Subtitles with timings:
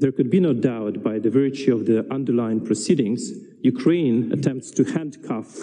[0.00, 4.84] There could be no doubt by the virtue of the underlying proceedings, Ukraine attempts to
[4.84, 5.54] handcuff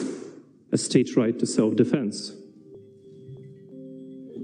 [0.71, 2.35] a state right to self-defense.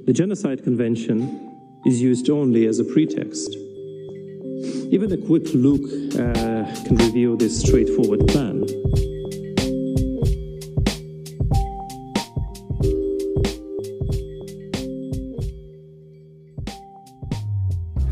[0.05, 3.55] The Genocide Convention is used only as a pretext.
[4.89, 5.83] Even a quick look
[6.13, 8.65] uh, can reveal this straightforward plan.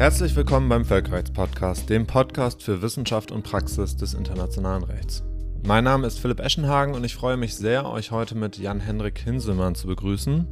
[0.02, 5.24] Herzlich willkommen beim Völkerrechtspodcast, dem Podcast für Wissenschaft und Praxis des internationalen Rechts.
[5.64, 9.76] Mein Name ist Philipp Eschenhagen und ich freue mich sehr, euch heute mit Jan-Henrik Hinselmann
[9.76, 10.48] zu begrüßen.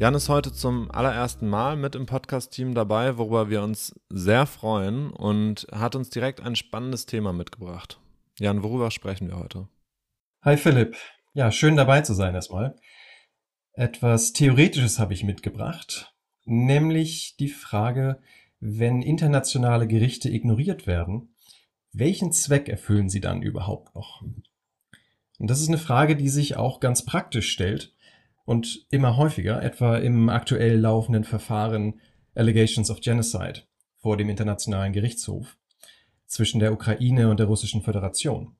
[0.00, 5.12] Jan ist heute zum allerersten Mal mit im Podcast-Team dabei, worüber wir uns sehr freuen
[5.12, 8.00] und hat uns direkt ein spannendes Thema mitgebracht.
[8.40, 9.68] Jan, worüber sprechen wir heute?
[10.42, 10.96] Hi Philipp.
[11.32, 12.74] Ja, schön dabei zu sein erstmal.
[13.72, 16.12] Etwas Theoretisches habe ich mitgebracht,
[16.44, 18.20] nämlich die Frage,
[18.60, 21.34] wenn internationale Gerichte ignoriert werden,
[21.92, 24.22] welchen Zweck erfüllen sie dann überhaupt noch?
[25.38, 27.94] Und das ist eine Frage, die sich auch ganz praktisch stellt
[28.44, 32.00] und immer häufiger, etwa im aktuell laufenden Verfahren
[32.34, 33.62] Allegations of Genocide
[33.96, 35.56] vor dem Internationalen Gerichtshof
[36.26, 38.54] zwischen der Ukraine und der Russischen Föderation.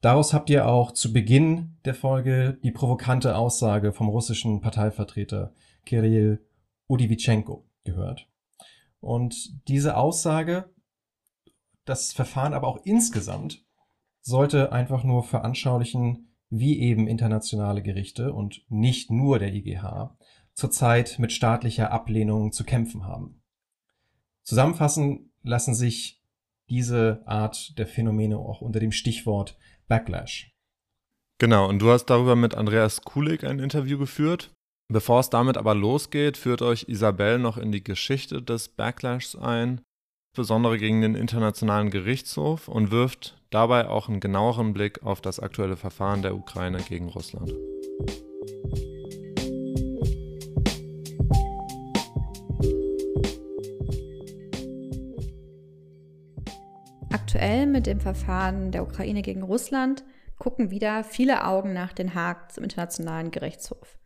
[0.00, 5.52] Daraus habt ihr auch zu Beginn der Folge die provokante Aussage vom russischen Parteivertreter
[5.84, 6.44] Kirill
[6.88, 8.29] Udivichenko gehört.
[9.00, 10.70] Und diese Aussage,
[11.84, 13.64] das Verfahren aber auch insgesamt,
[14.20, 20.16] sollte einfach nur veranschaulichen, wie eben internationale Gerichte und nicht nur der IGH
[20.52, 23.42] zurzeit mit staatlicher Ablehnung zu kämpfen haben.
[24.42, 26.22] Zusammenfassen lassen sich
[26.68, 29.56] diese Art der Phänomene auch unter dem Stichwort
[29.88, 30.54] Backlash.
[31.38, 34.54] Genau, und du hast darüber mit Andreas Kulig ein Interview geführt.
[34.92, 39.82] Bevor es damit aber losgeht, führt euch Isabel noch in die Geschichte des Backlashs ein,
[40.32, 45.76] insbesondere gegen den Internationalen Gerichtshof und wirft dabei auch einen genaueren Blick auf das aktuelle
[45.76, 47.54] Verfahren der Ukraine gegen Russland.
[57.12, 60.02] Aktuell mit dem Verfahren der Ukraine gegen Russland
[60.40, 63.99] gucken wieder viele Augen nach Den Haag zum Internationalen Gerichtshof.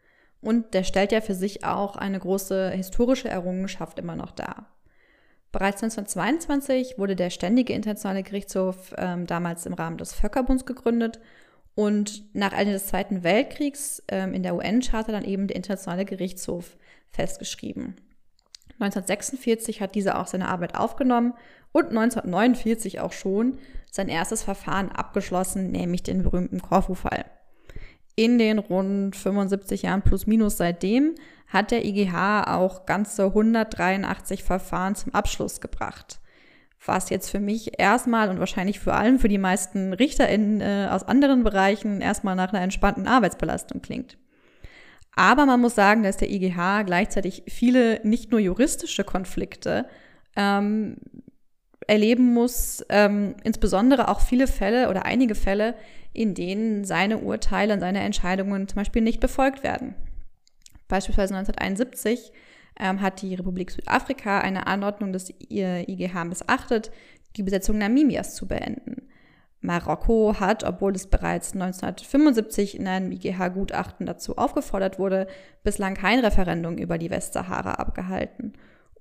[0.45, 4.67] Und der stellt ja für sich auch eine große historische Errungenschaft immer noch dar.
[5.53, 11.19] Bereits 1922 wurde der Ständige Internationale Gerichtshof ähm, damals im Rahmen des Völkerbunds gegründet
[11.75, 16.77] und nach Ende des Zweiten Weltkriegs ähm, in der UN-Charta dann eben der Internationale Gerichtshof
[17.09, 17.97] festgeschrieben.
[18.81, 21.33] 1946 hat dieser auch seine Arbeit aufgenommen
[21.73, 23.57] und 1949 auch schon
[23.91, 27.25] sein erstes Verfahren abgeschlossen, nämlich den berühmten Korfu-Fall
[28.17, 31.15] in den rund 75 Jahren plus minus seitdem
[31.49, 36.21] hat der IGH auch ganze 183 Verfahren zum Abschluss gebracht.
[36.85, 41.05] Was jetzt für mich erstmal und wahrscheinlich vor allem für die meisten RichterInnen äh, aus
[41.05, 44.19] anderen Bereichen erstmal nach einer entspannten Arbeitsbelastung klingt.
[45.17, 49.87] Aber man muss sagen, dass der IGH gleichzeitig viele nicht nur juristische Konflikte
[50.37, 50.97] ähm,
[51.87, 55.75] erleben muss, ähm, insbesondere auch viele Fälle oder einige Fälle,
[56.15, 59.95] in denen seine Urteile und seine Entscheidungen zum Beispiel nicht befolgt werden.
[60.89, 62.33] Beispielsweise 1971
[62.79, 66.91] ähm, hat die Republik Südafrika eine Anordnung des IGH missachtet,
[67.37, 69.09] die Besetzung Namibias zu beenden.
[69.61, 75.27] Marokko hat, obwohl es bereits 1975 in einem IGH-Gutachten dazu aufgefordert wurde,
[75.63, 78.53] bislang kein Referendum über die Westsahara abgehalten.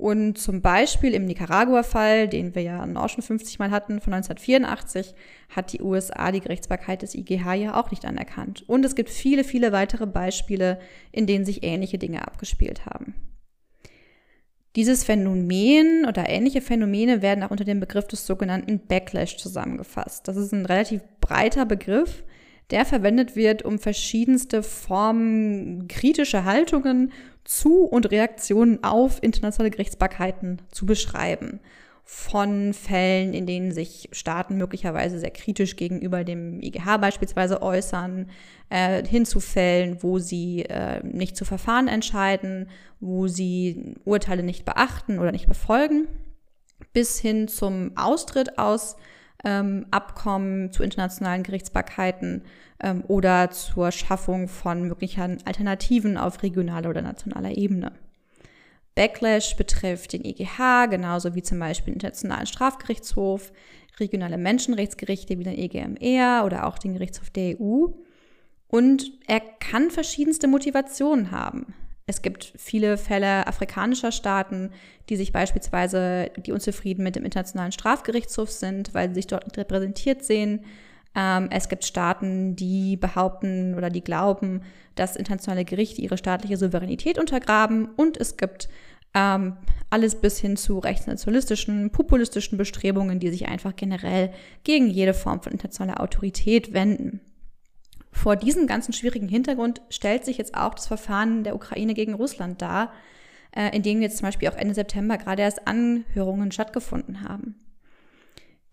[0.04, 5.16] Und zum Beispiel im Nicaragua-Fall, den wir ja auch schon 50 Mal hatten, von 1984,
[5.48, 8.68] hat die USA die Gerichtsbarkeit des IGH ja auch nicht anerkannt.
[8.68, 10.78] Und es gibt viele, viele weitere Beispiele,
[11.14, 13.16] in denen sich ähnliche Dinge abgespielt haben.
[14.76, 20.28] Dieses Phänomen oder ähnliche Phänomene werden auch unter dem Begriff des sogenannten Backlash zusammengefasst.
[20.28, 22.26] Das ist ein relativ breiter Begriff,
[22.72, 30.86] der verwendet wird, um verschiedenste Formen kritischer Haltungen zu und Reaktionen auf internationale Gerichtsbarkeiten zu
[30.86, 31.60] beschreiben.
[32.06, 38.30] Von Fällen, in denen sich Staaten möglicherweise sehr kritisch gegenüber dem IGH beispielsweise äußern,
[38.70, 42.68] äh, hin zu Fällen, wo sie äh, nicht zu Verfahren entscheiden,
[43.00, 46.08] wo sie Urteile nicht beachten oder nicht befolgen,
[46.92, 48.98] bis hin zum Austritt aus
[49.46, 52.44] ähm, Abkommen zu internationalen Gerichtsbarkeiten
[52.84, 57.94] ähm, oder zur Schaffung von möglichen Alternativen auf regionaler oder nationaler Ebene.
[58.96, 63.52] Backlash betrifft den EGH, genauso wie zum Beispiel den Internationalen Strafgerichtshof,
[64.00, 67.88] regionale Menschenrechtsgerichte wie den EGMR oder auch den Gerichtshof der EU.
[68.68, 71.74] Und er kann verschiedenste Motivationen haben.
[72.06, 74.72] Es gibt viele Fälle afrikanischer Staaten,
[75.10, 79.58] die sich beispielsweise, die unzufrieden mit dem Internationalen Strafgerichtshof sind, weil sie sich dort nicht
[79.58, 80.66] repräsentiert sehen.
[81.16, 84.62] Ähm, es gibt Staaten, die behaupten oder die glauben,
[84.96, 87.90] dass internationale Gerichte ihre staatliche Souveränität untergraben.
[87.96, 88.70] Und es gibt
[89.14, 89.58] ähm,
[89.90, 94.34] alles bis hin zu rechtsnationalistischen, populistischen Bestrebungen, die sich einfach generell
[94.64, 97.22] gegen jede Form von internationaler Autorität wenden.
[98.12, 102.62] Vor diesem ganzen schwierigen Hintergrund stellt sich jetzt auch das Verfahren der Ukraine gegen Russland
[102.62, 102.92] dar,
[103.56, 107.56] äh, in dem jetzt zum Beispiel auch Ende September gerade erst Anhörungen stattgefunden haben.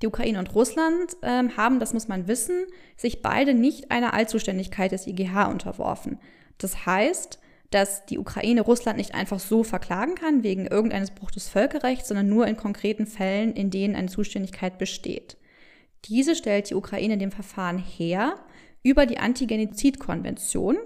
[0.02, 2.64] Die Ukraine und Russland ähm, haben, das muss man wissen,
[2.96, 6.18] sich beide nicht einer Allzuständigkeit des IGH unterworfen.
[6.58, 7.38] Das heißt,
[7.70, 12.28] dass die Ukraine Russland nicht einfach so verklagen kann wegen irgendeines Bruchs des Völkerrechts, sondern
[12.28, 15.36] nur in konkreten Fällen, in denen eine Zuständigkeit besteht.
[16.06, 18.34] Diese stellt die Ukraine dem Verfahren her
[18.82, 20.78] über die Antigenozidkonvention,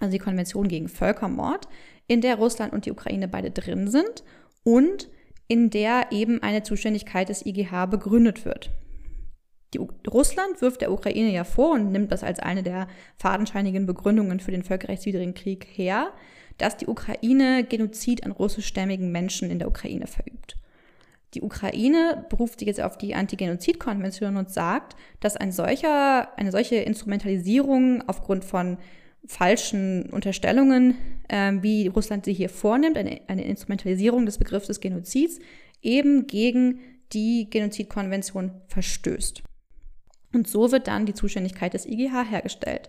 [0.00, 1.68] also die Konvention gegen Völkermord,
[2.06, 4.24] in der Russland und die Ukraine beide drin sind
[4.64, 5.08] und
[5.50, 8.70] in der eben eine Zuständigkeit des IGH begründet wird.
[9.74, 12.86] Die, Russland wirft der Ukraine ja vor und nimmt das als eine der
[13.16, 16.12] fadenscheinigen Begründungen für den völkerrechtswidrigen Krieg her,
[16.56, 20.56] dass die Ukraine Genozid an russischstämmigen Menschen in der Ukraine verübt.
[21.34, 26.76] Die Ukraine beruft sich jetzt auf die Anti-Genozid-Konvention und sagt, dass ein solcher, eine solche
[26.76, 28.78] Instrumentalisierung aufgrund von
[29.26, 30.96] falschen Unterstellungen,
[31.28, 35.38] äh, wie Russland sie hier vornimmt, eine, eine Instrumentalisierung des Begriffs des Genozids,
[35.82, 36.80] eben gegen
[37.12, 39.42] die Genozidkonvention verstößt.
[40.32, 42.88] Und so wird dann die Zuständigkeit des IGH hergestellt.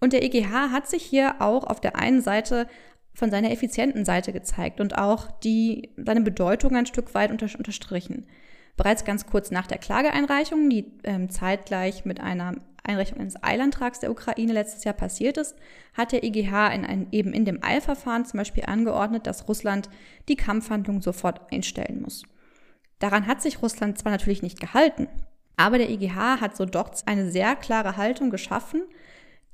[0.00, 2.66] Und der IGH hat sich hier auch auf der einen Seite
[3.14, 8.26] von seiner effizienten Seite gezeigt und auch die, seine Bedeutung ein Stück weit unter, unterstrichen.
[8.76, 14.10] Bereits ganz kurz nach der Klageeinreichung, die ähm, zeitgleich mit einer Einreichung eines Eilantrags der
[14.10, 15.56] Ukraine letztes Jahr passiert ist,
[15.94, 19.88] hat der IGH in ein, eben in dem Eilverfahren zum Beispiel angeordnet, dass Russland
[20.28, 22.24] die Kampfhandlung sofort einstellen muss.
[22.98, 25.08] Daran hat sich Russland zwar natürlich nicht gehalten,
[25.56, 28.82] aber der IGH hat so doch eine sehr klare Haltung geschaffen,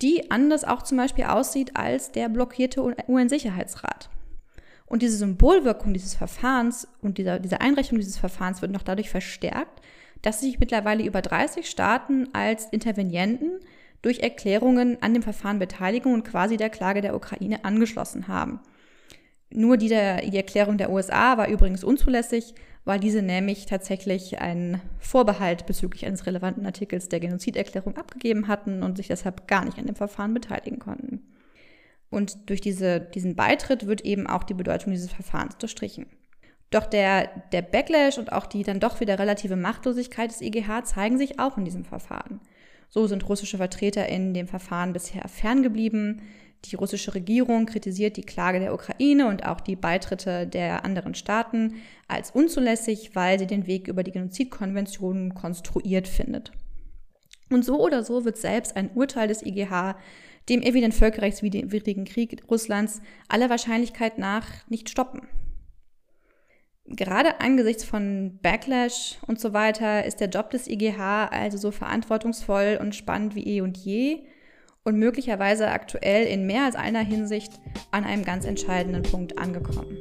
[0.01, 4.11] die anders auch zum Beispiel aussieht als der blockierte UN-Sicherheitsrat.
[4.87, 9.83] Und diese Symbolwirkung dieses Verfahrens und dieser, diese Einrichtung dieses Verfahrens wird noch dadurch verstärkt,
[10.23, 13.61] dass sich mittlerweile über 30 Staaten als Intervenienten
[14.03, 18.61] durch Erklärungen an dem Verfahren beteiligen und quasi der Klage der Ukraine angeschlossen haben.
[19.51, 22.55] Nur die, der, die Erklärung der USA war übrigens unzulässig,
[22.85, 28.97] weil diese nämlich tatsächlich einen Vorbehalt bezüglich eines relevanten Artikels der Genoziderklärung abgegeben hatten und
[28.97, 31.23] sich deshalb gar nicht an dem Verfahren beteiligen konnten.
[32.11, 36.07] Und durch diese, diesen Beitritt wird eben auch die Bedeutung dieses Verfahrens unterstrichen.
[36.71, 41.17] Doch der, der Backlash und auch die dann doch wieder relative Machtlosigkeit des EGH zeigen
[41.17, 42.41] sich auch in diesem Verfahren.
[42.91, 46.23] So sind russische Vertreter in dem Verfahren bisher ferngeblieben.
[46.65, 51.77] Die russische Regierung kritisiert die Klage der Ukraine und auch die Beitritte der anderen Staaten
[52.09, 56.53] als unzulässig, weil sie den Weg über die Genozidkonvention konstruiert findet.
[57.51, 59.97] Und so oder so wird selbst ein Urteil des IGH
[60.49, 65.29] dem evident völkerrechtswidrigen Krieg Russlands aller Wahrscheinlichkeit nach nicht stoppen.
[66.91, 72.79] Gerade angesichts von Backlash und so weiter ist der Job des IGH also so verantwortungsvoll
[72.81, 74.25] und spannend wie eh und je
[74.85, 77.53] und möglicherweise aktuell in mehr als einer Hinsicht
[77.91, 79.99] an einem ganz entscheidenden Punkt angekommen.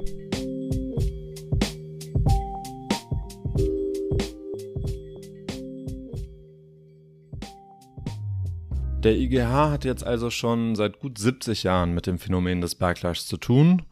[9.04, 13.26] Der IGH hat jetzt also schon seit gut 70 Jahren mit dem Phänomen des Backlash
[13.26, 13.83] zu tun,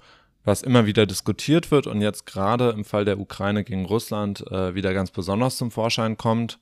[0.45, 4.75] was immer wieder diskutiert wird und jetzt gerade im Fall der Ukraine gegen Russland äh,
[4.75, 6.59] wieder ganz besonders zum Vorschein kommt.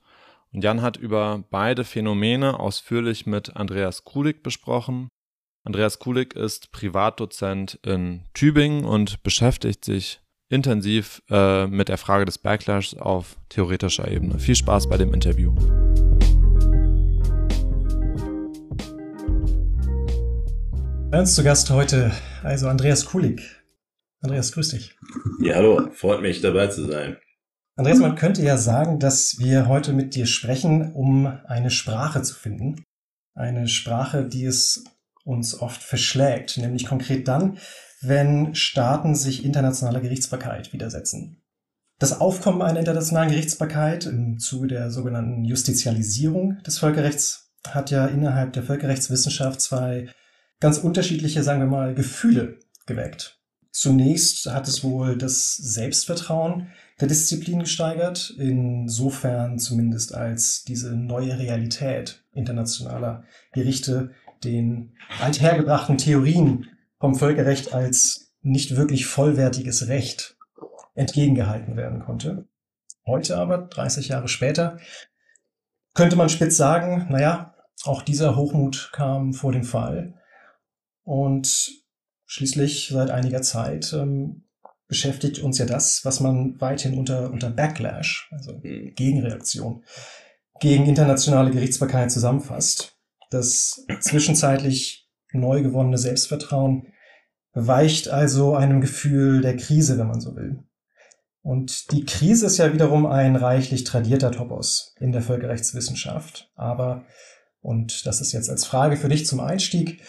[0.52, 5.08] Und Jan hat über beide Phänomene ausführlich mit Andreas Kulik besprochen.
[5.64, 12.38] Andreas Kulik ist Privatdozent in Tübingen und beschäftigt sich intensiv äh, mit der Frage des
[12.38, 14.38] Backlash auf theoretischer Ebene.
[14.38, 15.54] Viel Spaß bei dem Interview.
[21.10, 22.12] Bei uns zu Gast heute
[22.42, 23.63] also Andreas Kulik.
[24.24, 24.96] Andreas, grüß dich.
[25.42, 27.18] Ja, hallo, freut mich dabei zu sein.
[27.76, 32.34] Andreas, man könnte ja sagen, dass wir heute mit dir sprechen, um eine Sprache zu
[32.34, 32.82] finden.
[33.34, 34.84] Eine Sprache, die es
[35.24, 37.58] uns oft verschlägt, nämlich konkret dann,
[38.00, 41.42] wenn Staaten sich internationaler Gerichtsbarkeit widersetzen.
[41.98, 48.54] Das Aufkommen einer internationalen Gerichtsbarkeit im Zuge der sogenannten Justizialisierung des Völkerrechts hat ja innerhalb
[48.54, 50.08] der Völkerrechtswissenschaft zwei
[50.60, 53.43] ganz unterschiedliche, sagen wir mal, Gefühle geweckt.
[53.74, 56.68] Zunächst hat es wohl das Selbstvertrauen
[57.00, 64.12] der Disziplin gesteigert, insofern zumindest als diese neue Realität internationaler Gerichte
[64.44, 66.68] den althergebrachten Theorien
[67.00, 70.36] vom Völkerrecht als nicht wirklich vollwertiges Recht
[70.94, 72.46] entgegengehalten werden konnte.
[73.04, 74.78] Heute aber, 30 Jahre später,
[75.94, 80.14] könnte man spitz sagen, naja, auch dieser Hochmut kam vor dem Fall.
[81.02, 81.83] Und
[82.26, 84.44] schließlich seit einiger Zeit ähm,
[84.86, 88.94] beschäftigt uns ja das, was man weithin unter, unter Backlash, also mhm.
[88.94, 89.84] Gegenreaktion,
[90.60, 92.96] gegen internationale Gerichtsbarkeit zusammenfasst.
[93.30, 96.92] Das zwischenzeitlich neu gewonnene Selbstvertrauen
[97.52, 100.62] weicht also einem Gefühl der Krise, wenn man so will.
[101.42, 106.50] Und die Krise ist ja wiederum ein reichlich tradierter Topos in der Völkerrechtswissenschaft.
[106.54, 107.04] Aber,
[107.60, 110.02] und das ist jetzt als Frage für dich zum Einstieg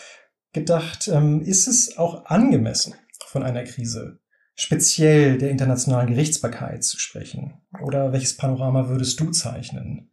[0.55, 2.95] gedacht, ähm, ist es auch angemessen,
[3.27, 4.19] von einer Krise
[4.55, 7.61] speziell der internationalen Gerichtsbarkeit zu sprechen?
[7.83, 10.09] Oder welches Panorama würdest du zeichnen?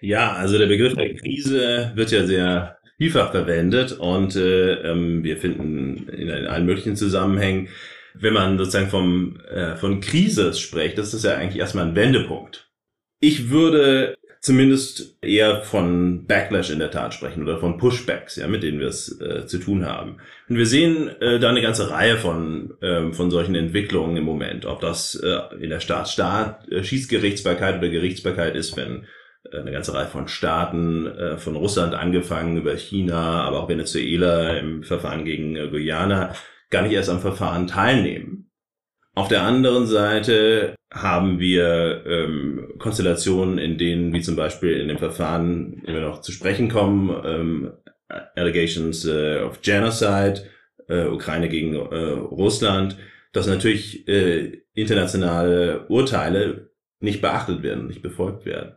[0.00, 5.38] Ja, also der Begriff der Krise wird ja sehr vielfach verwendet und äh, ähm, wir
[5.38, 7.68] finden in allen möglichen Zusammenhängen,
[8.14, 12.70] wenn man sozusagen vom, äh, von Krise spricht, das ist ja eigentlich erstmal ein Wendepunkt.
[13.20, 18.62] Ich würde zumindest eher von Backlash in der Tat sprechen oder von Pushbacks, ja, mit
[18.62, 20.18] denen wir es äh, zu tun haben.
[20.50, 24.66] Und wir sehen äh, da eine ganze Reihe von, äh, von solchen Entwicklungen im Moment,
[24.66, 29.06] ob das äh, in der Staat-Staat-Schießgerichtsbarkeit oder Gerichtsbarkeit ist, wenn
[29.50, 34.58] äh, eine ganze Reihe von Staaten, äh, von Russland angefangen über China, aber auch Venezuela
[34.58, 36.34] im Verfahren gegen äh, Guyana,
[36.68, 38.50] gar nicht erst am Verfahren teilnehmen.
[39.14, 44.98] Auf der anderen Seite haben wir ähm, Konstellationen, in denen, wie zum Beispiel in dem
[44.98, 47.72] Verfahren, in wir noch zu sprechen kommen, ähm,
[48.34, 50.42] Allegations äh, of Genocide,
[50.88, 52.96] äh, Ukraine gegen äh, Russland,
[53.32, 58.74] dass natürlich äh, internationale Urteile nicht beachtet werden, nicht befolgt werden.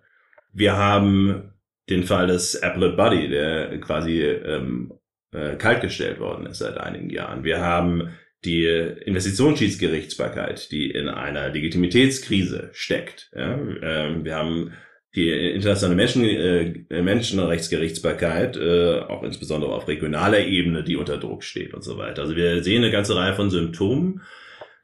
[0.54, 1.54] Wir haben
[1.90, 4.94] den Fall des Appellate Buddy, der quasi ähm,
[5.32, 7.44] äh, kaltgestellt worden ist seit einigen Jahren.
[7.44, 8.10] Wir haben
[8.46, 13.32] die Investitionsschiedsgerichtsbarkeit, die in einer Legitimitätskrise steckt.
[13.36, 13.60] Ja?
[13.82, 14.74] Ähm, wir haben
[15.16, 21.74] die internationale Menschen, äh, Menschenrechtsgerichtsbarkeit, äh, auch insbesondere auf regionaler Ebene, die unter Druck steht
[21.74, 22.22] und so weiter.
[22.22, 24.22] Also wir sehen eine ganze Reihe von Symptomen,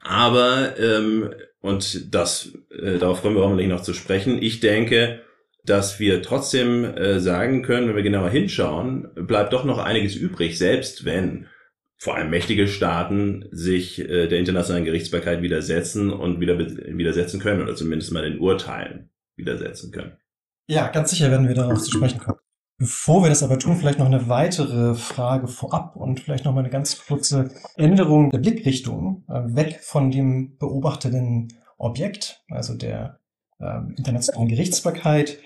[0.00, 1.30] aber ähm,
[1.60, 4.42] und das äh, darauf kommen wir hoffentlich noch zu sprechen.
[4.42, 5.22] Ich denke,
[5.64, 10.58] dass wir trotzdem äh, sagen können, wenn wir genauer hinschauen, bleibt doch noch einiges übrig,
[10.58, 11.46] selbst wenn
[11.96, 17.74] vor allem mächtige Staaten sich äh, der internationalen Gerichtsbarkeit widersetzen und wieder widersetzen können oder
[17.74, 20.16] zumindest mal den Urteilen widersetzen können.
[20.66, 22.38] Ja, ganz sicher werden wir darauf zu sprechen kommen.
[22.76, 26.60] Bevor wir das aber tun, vielleicht noch eine weitere Frage vorab und vielleicht noch mal
[26.60, 33.20] eine ganz kurze Änderung der Blickrichtung äh, weg von dem beobachteten Objekt, also der
[33.60, 35.38] äh, internationalen Gerichtsbarkeit,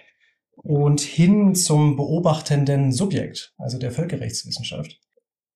[0.57, 4.99] und hin zum beobachtenden Subjekt, also der Völkerrechtswissenschaft.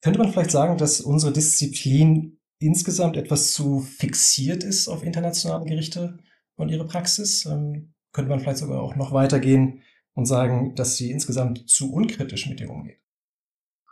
[0.03, 6.19] Könnte man vielleicht sagen, dass unsere Disziplin insgesamt etwas zu fixiert ist auf internationale Gerichte
[6.57, 7.47] und ihre Praxis?
[7.47, 9.83] Ähm, könnte man vielleicht sogar auch noch weitergehen
[10.15, 12.99] und sagen, dass sie insgesamt zu unkritisch mit ihr umgeht?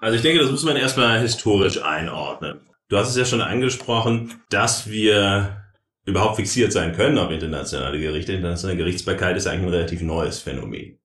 [0.01, 2.61] Also ich denke, das muss man erstmal historisch einordnen.
[2.89, 5.63] Du hast es ja schon angesprochen, dass wir
[6.07, 8.33] überhaupt fixiert sein können auf internationale Gerichte.
[8.33, 10.99] Internationale Gerichtsbarkeit ist eigentlich ein relativ neues Phänomen.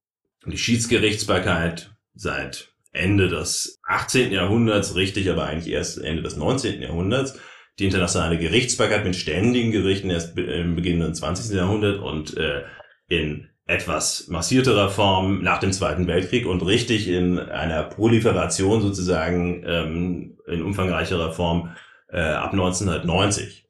[0.48, 4.32] Die Schiedsgerichtsbarkeit seit Ende des 18.
[4.32, 6.82] Jahrhunderts, richtig, aber eigentlich erst Ende des 19.
[6.82, 7.38] Jahrhunderts.
[7.78, 11.56] Die internationale Gerichtsbarkeit mit ständigen Gerichten erst im Beginn des 20.
[11.56, 12.64] Jahrhunderts und äh,
[13.10, 20.38] in etwas massierterer Form nach dem Zweiten Weltkrieg und richtig in einer Proliferation sozusagen ähm,
[20.48, 21.76] in umfangreicherer Form
[22.10, 23.68] äh, ab 1990.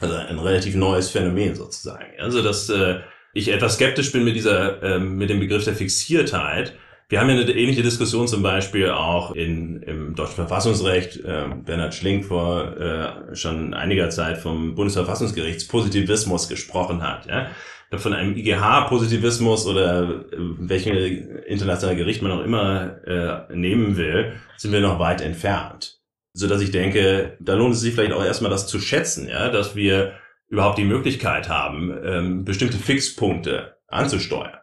[0.00, 2.18] Also ein relativ neues Phänomen sozusagen.
[2.18, 3.00] Also das äh,
[3.32, 6.74] ich etwas skeptisch bin mit dieser, ähm, mit dem Begriff der Fixiertheit.
[7.10, 11.16] Wir haben ja eine ähnliche Diskussion zum Beispiel auch in, im deutschen Verfassungsrecht.
[11.16, 17.26] Äh, Bernhard Schlink vor äh, schon einiger Zeit vom Bundesverfassungsgerichts Positivismus gesprochen hat.
[17.26, 17.50] Ja?
[17.98, 24.70] Von einem IGH-Positivismus oder äh, welchen internationalen Gericht man auch immer äh, nehmen will, sind
[24.70, 25.98] wir noch weit entfernt.
[26.32, 29.48] So dass ich denke, da lohnt es sich vielleicht auch erstmal das zu schätzen, ja,
[29.48, 30.12] dass wir
[30.46, 34.59] überhaupt die Möglichkeit haben, ähm, bestimmte Fixpunkte anzusteuern.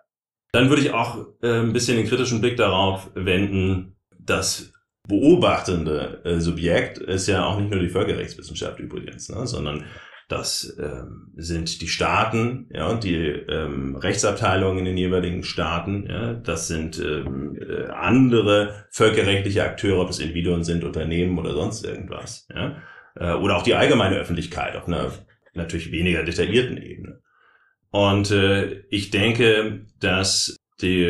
[0.52, 4.74] Dann würde ich auch äh, ein bisschen den kritischen Blick darauf wenden, dass
[5.08, 9.86] beobachtende äh, Subjekt ist ja auch nicht nur die Völkerrechtswissenschaft übrigens, ne, sondern
[10.28, 16.68] das ähm, sind die Staaten, ja, die ähm, Rechtsabteilungen in den jeweiligen Staaten, ja, das
[16.68, 22.82] sind ähm, äh, andere völkerrechtliche Akteure, ob es Individuen sind, Unternehmen oder sonst irgendwas, ja,
[23.16, 25.14] äh, oder auch die allgemeine Öffentlichkeit auf einer
[25.54, 27.22] natürlich weniger detaillierten Ebene.
[27.92, 31.06] Und äh, ich denke, dass die,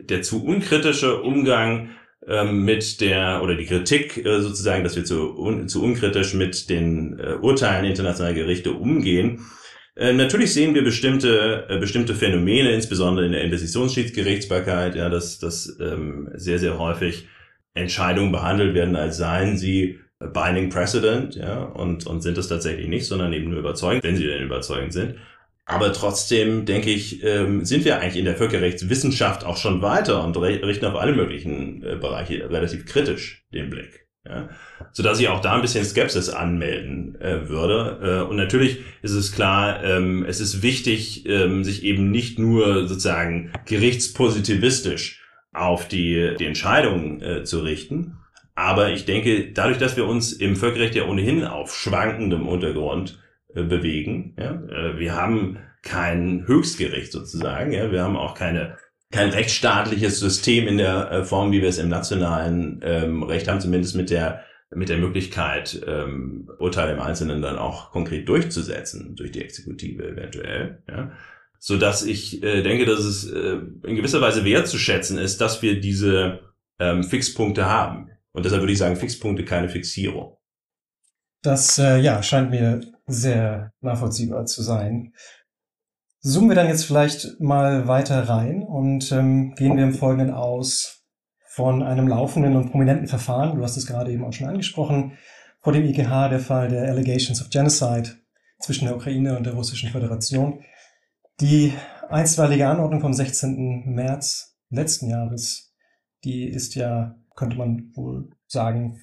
[0.00, 1.90] der zu unkritische Umgang
[2.26, 6.70] ähm, mit der, oder die Kritik äh, sozusagen, dass wir zu, un, zu unkritisch mit
[6.70, 9.44] den äh, Urteilen internationaler Gerichte umgehen.
[9.96, 15.76] Äh, natürlich sehen wir bestimmte, äh, bestimmte Phänomene, insbesondere in der Investitionsschiedsgerichtsbarkeit, ja, dass, dass
[15.80, 17.26] ähm, sehr, sehr häufig
[17.74, 19.98] Entscheidungen behandelt werden, als seien sie
[20.32, 24.26] binding precedent, ja, und, und sind es tatsächlich nicht, sondern eben nur überzeugend, wenn sie
[24.26, 25.16] denn überzeugend sind.
[25.64, 30.36] Aber trotzdem, denke ich, ähm, sind wir eigentlich in der Völkerrechtswissenschaft auch schon weiter und
[30.36, 34.02] richten auf alle möglichen äh, Bereiche relativ kritisch den Blick.
[34.24, 34.50] Ja,
[34.92, 38.22] sodass ich auch da ein bisschen Skepsis anmelden äh, würde.
[38.22, 42.86] Äh, und natürlich ist es klar, ähm, es ist wichtig, ähm, sich eben nicht nur
[42.86, 48.18] sozusagen gerichtspositivistisch auf die, die Entscheidung äh, zu richten.
[48.54, 53.18] Aber ich denke, dadurch, dass wir uns im Völkerrecht ja ohnehin auf schwankendem Untergrund
[53.54, 54.34] äh, bewegen.
[54.38, 54.52] Ja?
[54.52, 57.72] Äh, wir haben kein Höchstgericht sozusagen.
[57.72, 57.90] Ja?
[57.90, 58.76] Wir haben auch keine
[59.12, 63.60] kein rechtsstaatliches System in der äh, Form, wie wir es im nationalen ähm, Recht haben,
[63.60, 64.42] zumindest mit der
[64.74, 70.82] mit der Möglichkeit, ähm, Urteile im Einzelnen dann auch konkret durchzusetzen durch die Exekutive eventuell.
[70.88, 71.12] Ja?
[71.58, 75.78] So dass ich äh, denke, dass es äh, in gewisser Weise wertzuschätzen ist, dass wir
[75.78, 76.40] diese
[76.78, 78.10] ähm, Fixpunkte haben.
[78.32, 80.38] Und deshalb würde ich sagen, Fixpunkte keine Fixierung.
[81.42, 82.80] Das äh, ja scheint mir
[83.12, 85.12] sehr nachvollziehbar zu sein.
[86.20, 91.02] Zoomen wir dann jetzt vielleicht mal weiter rein und ähm, gehen wir im Folgenden aus
[91.48, 93.56] von einem laufenden und prominenten Verfahren.
[93.56, 95.18] Du hast es gerade eben auch schon angesprochen.
[95.60, 98.10] Vor dem IGH der Fall der Allegations of Genocide
[98.60, 100.64] zwischen der Ukraine und der Russischen Föderation.
[101.40, 101.74] Die
[102.08, 103.84] einstweilige Anordnung vom 16.
[103.86, 105.74] März letzten Jahres,
[106.24, 109.00] die ist ja, könnte man wohl sagen,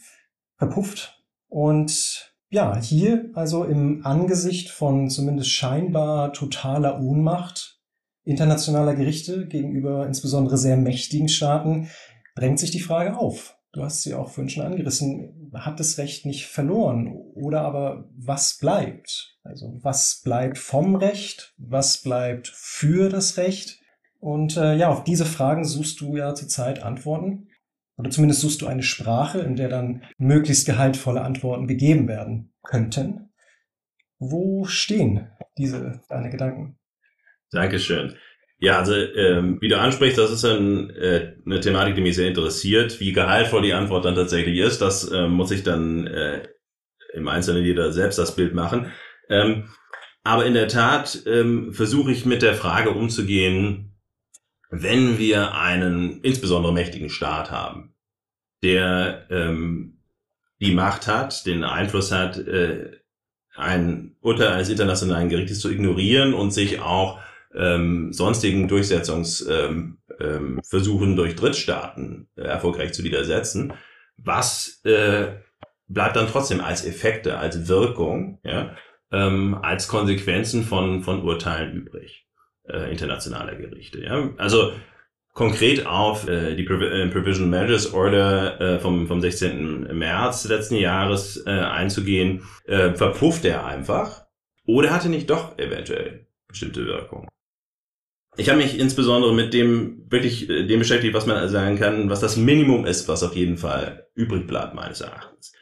[0.58, 1.22] verpufft.
[1.48, 7.80] Und ja, hier also im Angesicht von zumindest scheinbar totaler Ohnmacht
[8.24, 11.90] internationaler Gerichte gegenüber insbesondere sehr mächtigen Staaten
[12.36, 13.58] drängt sich die Frage auf.
[13.72, 15.52] Du hast sie auch vorhin schon angerissen.
[15.54, 17.14] Hat das Recht nicht verloren?
[17.36, 19.38] Oder aber was bleibt?
[19.44, 21.54] Also was bleibt vom Recht?
[21.58, 23.80] Was bleibt für das Recht?
[24.20, 27.48] Und äh, ja, auf diese Fragen suchst du ja zurzeit Antworten.
[28.00, 33.30] Oder zumindest suchst du eine Sprache, in der dann möglichst gehaltvolle Antworten gegeben werden könnten.
[34.20, 36.78] Wo stehen diese deine Gedanken?
[37.52, 38.16] Dankeschön.
[38.58, 42.30] Ja, also ähm, wie du ansprichst, das ist ein, äh, eine Thematik, die mich sehr
[42.30, 43.02] interessiert.
[43.02, 46.48] Wie gehaltvoll die Antwort dann tatsächlich ist, das äh, muss ich dann äh,
[47.14, 48.94] im Einzelnen jeder selbst das Bild machen.
[49.30, 49.70] Ähm,
[50.24, 53.89] aber in der Tat ähm, versuche ich mit der Frage umzugehen,
[54.70, 57.96] wenn wir einen insbesondere mächtigen Staat haben,
[58.62, 60.00] der ähm,
[60.60, 62.92] die Macht hat, den Einfluss hat, äh,
[63.56, 67.20] ein Urteil eines internationalen Gerichtes zu ignorieren und sich auch
[67.56, 73.74] ähm, sonstigen Durchsetzungsversuchen ähm, ähm, durch Drittstaaten äh, erfolgreich zu widersetzen.
[74.18, 75.38] Was äh,
[75.88, 78.76] bleibt dann trotzdem als Effekte, als Wirkung, ja,
[79.12, 82.29] ähm, als Konsequenzen von, von Urteilen übrig?
[82.70, 84.04] Äh, internationaler Gerichte.
[84.04, 84.30] Ja?
[84.38, 84.74] Also
[85.34, 89.98] konkret auf äh, die äh, Provisional Measures Order äh, vom, vom 16.
[89.98, 94.26] März letzten Jahres äh, einzugehen, äh, verpufft er einfach
[94.66, 97.28] oder hatte nicht doch eventuell bestimmte Wirkung.
[98.38, 102.20] Ich habe mich insbesondere mit dem wirklich äh, dem beschäftigt, was man sagen kann, was
[102.20, 105.54] das Minimum ist, was auf jeden Fall übrig bleibt meines Erachtens.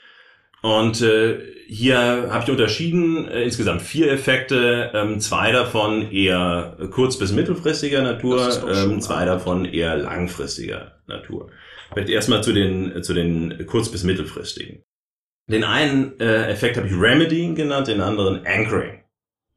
[0.61, 1.97] Und äh, hier
[2.31, 8.49] habe ich unterschieden, äh, insgesamt vier Effekte, ähm, zwei davon eher kurz- bis mittelfristiger Natur,
[8.69, 11.51] ähm, zwei davon eher langfristiger Natur.
[11.93, 14.83] Vielleicht erstmal zu den, zu den kurz- bis mittelfristigen.
[15.49, 19.03] Den einen äh, Effekt habe ich Remedying genannt, den anderen Anchoring.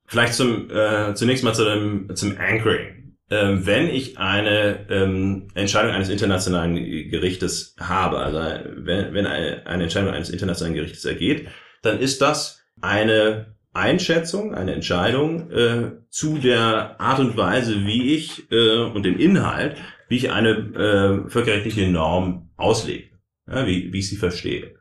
[0.07, 3.00] Vielleicht zum, äh, zunächst mal zu dem, zum Anchoring
[3.31, 9.85] ähm, wenn ich eine ähm, Entscheidung eines internationalen Gerichtes habe, also wenn, wenn eine, eine
[9.85, 11.49] Entscheidung eines internationalen Gerichtes ergeht,
[11.83, 18.51] dann ist das eine Einschätzung, eine Entscheidung äh, zu der Art und Weise, wie ich
[18.51, 19.77] äh, und dem Inhalt,
[20.09, 23.11] wie ich eine äh, völkerrechtliche Norm auslege,
[23.47, 24.75] ja, wie, wie ich sie verstehe.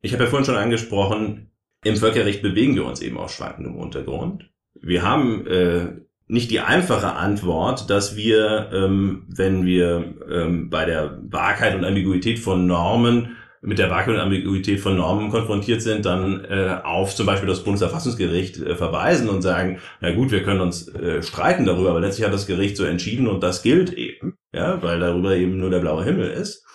[0.00, 1.50] Ich habe ja vorhin schon angesprochen,
[1.84, 4.50] im Völkerrecht bewegen wir uns eben auf schwankendem Untergrund.
[4.80, 11.18] Wir haben äh, nicht die einfache Antwort, dass wir, ähm, wenn wir ähm, bei der
[11.28, 16.44] Wahrheit und Ambiguität von Normen mit der Wahrheit und Ambiguität von Normen konfrontiert sind, dann
[16.44, 20.88] äh, auf zum Beispiel das Bundesverfassungsgericht äh, verweisen und sagen, na gut, wir können uns
[20.88, 24.82] äh, streiten darüber, aber letztlich hat das Gericht so entschieden und das gilt eben, ja,
[24.82, 26.66] weil darüber eben nur der blaue Himmel ist.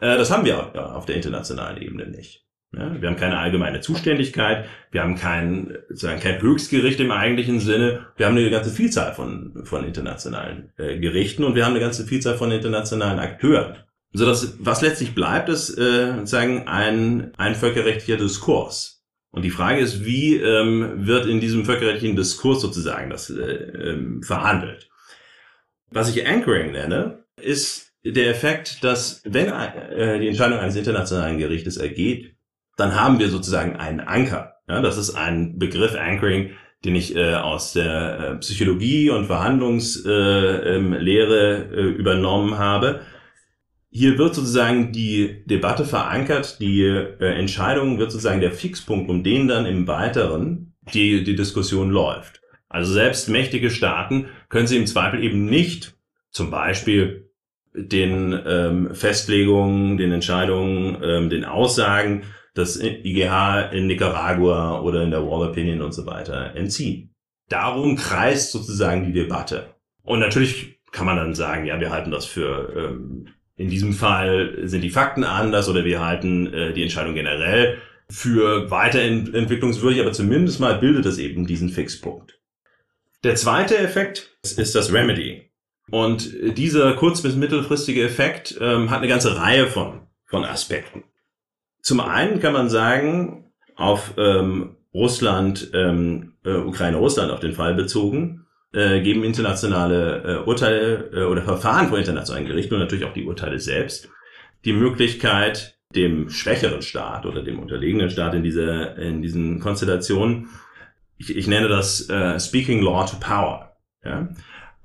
[0.00, 2.43] Äh, das haben wir ja, auf der internationalen Ebene nicht.
[2.76, 8.06] Ja, wir haben keine allgemeine Zuständigkeit, wir haben kein, sozusagen kein Höchstgericht im eigentlichen Sinne,
[8.16, 12.04] wir haben eine ganze Vielzahl von, von internationalen äh, Gerichten und wir haben eine ganze
[12.04, 13.76] Vielzahl von internationalen Akteuren.
[14.12, 19.04] So dass, was letztlich bleibt, ist äh, sozusagen ein, ein völkerrechtlicher Diskurs.
[19.30, 24.22] Und die Frage ist, wie ähm, wird in diesem völkerrechtlichen Diskurs sozusagen das äh, ähm,
[24.22, 24.88] verhandelt?
[25.90, 31.76] Was ich Anchoring nenne, ist der Effekt, dass wenn äh, die Entscheidung eines internationalen Gerichtes
[31.76, 32.33] ergeht,
[32.76, 34.54] dann haben wir sozusagen einen Anker.
[34.68, 36.50] Ja, das ist ein Begriff Anchoring,
[36.84, 43.00] den ich äh, aus der äh, Psychologie und Verhandlungslehre äh, ähm, äh, übernommen habe.
[43.90, 49.46] Hier wird sozusagen die Debatte verankert, die äh, Entscheidung wird sozusagen der Fixpunkt, um den
[49.48, 52.40] dann im Weiteren die, die Diskussion läuft.
[52.68, 55.94] Also selbst mächtige Staaten können sie im Zweifel eben nicht
[56.30, 57.30] zum Beispiel
[57.72, 65.26] den ähm, Festlegungen, den Entscheidungen, ähm, den Aussagen das IGH in Nicaragua oder in der
[65.26, 67.10] Wall Opinion und so weiter entziehen.
[67.48, 69.74] Darum kreist sozusagen die Debatte.
[70.02, 74.60] Und natürlich kann man dann sagen, ja, wir halten das für, ähm, in diesem Fall
[74.62, 80.60] sind die Fakten anders oder wir halten äh, die Entscheidung generell für weiterentwicklungswürdig, aber zumindest
[80.60, 82.38] mal bildet es eben diesen Fixpunkt.
[83.24, 85.50] Der zweite Effekt ist das Remedy.
[85.90, 91.04] Und dieser kurz- bis mittelfristige Effekt ähm, hat eine ganze Reihe von, von Aspekten.
[91.84, 98.46] Zum einen kann man sagen, auf ähm, Russland, ähm, äh, Ukraine-Russland auf den Fall bezogen,
[98.72, 103.26] äh, geben internationale äh, Urteile äh, oder Verfahren vor internationalen Gerichten und natürlich auch die
[103.26, 104.08] Urteile selbst
[104.64, 110.48] die Möglichkeit, dem schwächeren Staat oder dem unterlegenen Staat in dieser in diesen Konstellationen,
[111.18, 113.76] ich, ich nenne das äh, Speaking Law to Power.
[114.02, 114.30] Ja?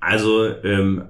[0.00, 1.08] Also ähm,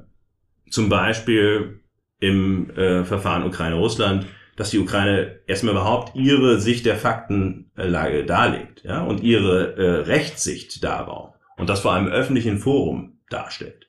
[0.71, 1.81] zum Beispiel
[2.21, 4.27] im äh, Verfahren Ukraine-Russland
[4.61, 10.85] dass die Ukraine erstmal überhaupt ihre Sicht der Faktenlage darlegt ja, und ihre äh, Rechtssicht
[10.85, 13.89] darauf und das vor einem öffentlichen Forum darstellt.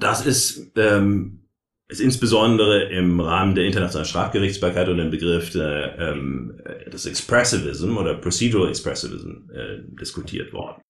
[0.00, 1.42] Das ist, ähm,
[1.88, 6.58] ist insbesondere im Rahmen der internationalen Strafgerichtsbarkeit und dem Begriff der, ähm,
[6.90, 10.80] des Expressivism oder Procedural Expressivism äh, diskutiert worden.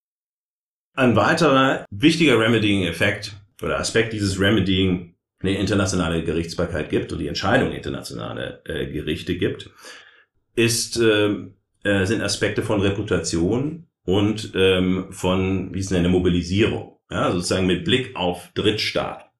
[0.94, 5.11] Ein weiterer wichtiger Remedying-Effekt oder Aspekt dieses Remedying
[5.42, 9.70] eine internationale Gerichtsbarkeit gibt und die Entscheidung internationale äh, Gerichte gibt,
[10.54, 11.34] ist, äh,
[11.84, 16.98] äh, sind Aspekte von Reputation und ähm, von, wie es nenne, Mobilisierung.
[17.10, 19.30] Ja, sozusagen mit Blick auf Drittstaat.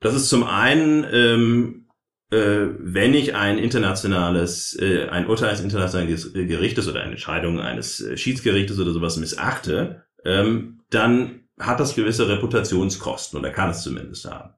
[0.00, 1.88] Das ist zum einen, ähm,
[2.30, 6.08] äh, wenn ich ein internationales, äh, ein Urteil eines internationalen
[6.46, 12.28] Gerichtes oder eine Entscheidung eines äh, Schiedsgerichtes oder sowas missachte, ähm, dann hat das gewisse
[12.28, 14.54] Reputationskosten oder kann es zumindest haben.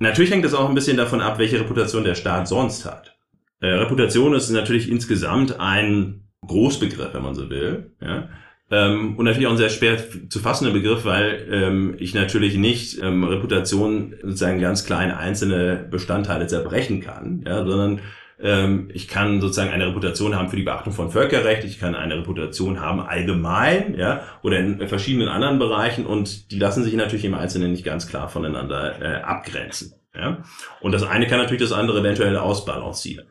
[0.00, 3.16] Natürlich hängt es auch ein bisschen davon ab, welche Reputation der Staat sonst hat.
[3.60, 7.92] Äh, Reputation ist natürlich insgesamt ein Großbegriff, wenn man so will.
[8.00, 8.30] Ja?
[8.70, 9.98] Ähm, und natürlich auch ein sehr schwer
[10.30, 16.46] zu fassender Begriff, weil ähm, ich natürlich nicht ähm, Reputation sozusagen ganz kleine einzelne Bestandteile
[16.46, 18.00] zerbrechen kann, ja, sondern
[18.42, 22.80] ich kann sozusagen eine Reputation haben für die Beachtung von Völkerrecht, ich kann eine Reputation
[22.80, 27.72] haben allgemein, ja, oder in verschiedenen anderen Bereichen und die lassen sich natürlich im Einzelnen
[27.72, 29.92] nicht ganz klar voneinander äh, abgrenzen.
[30.14, 30.42] Ja.
[30.80, 33.26] Und das eine kann natürlich das andere eventuell ausbalancieren.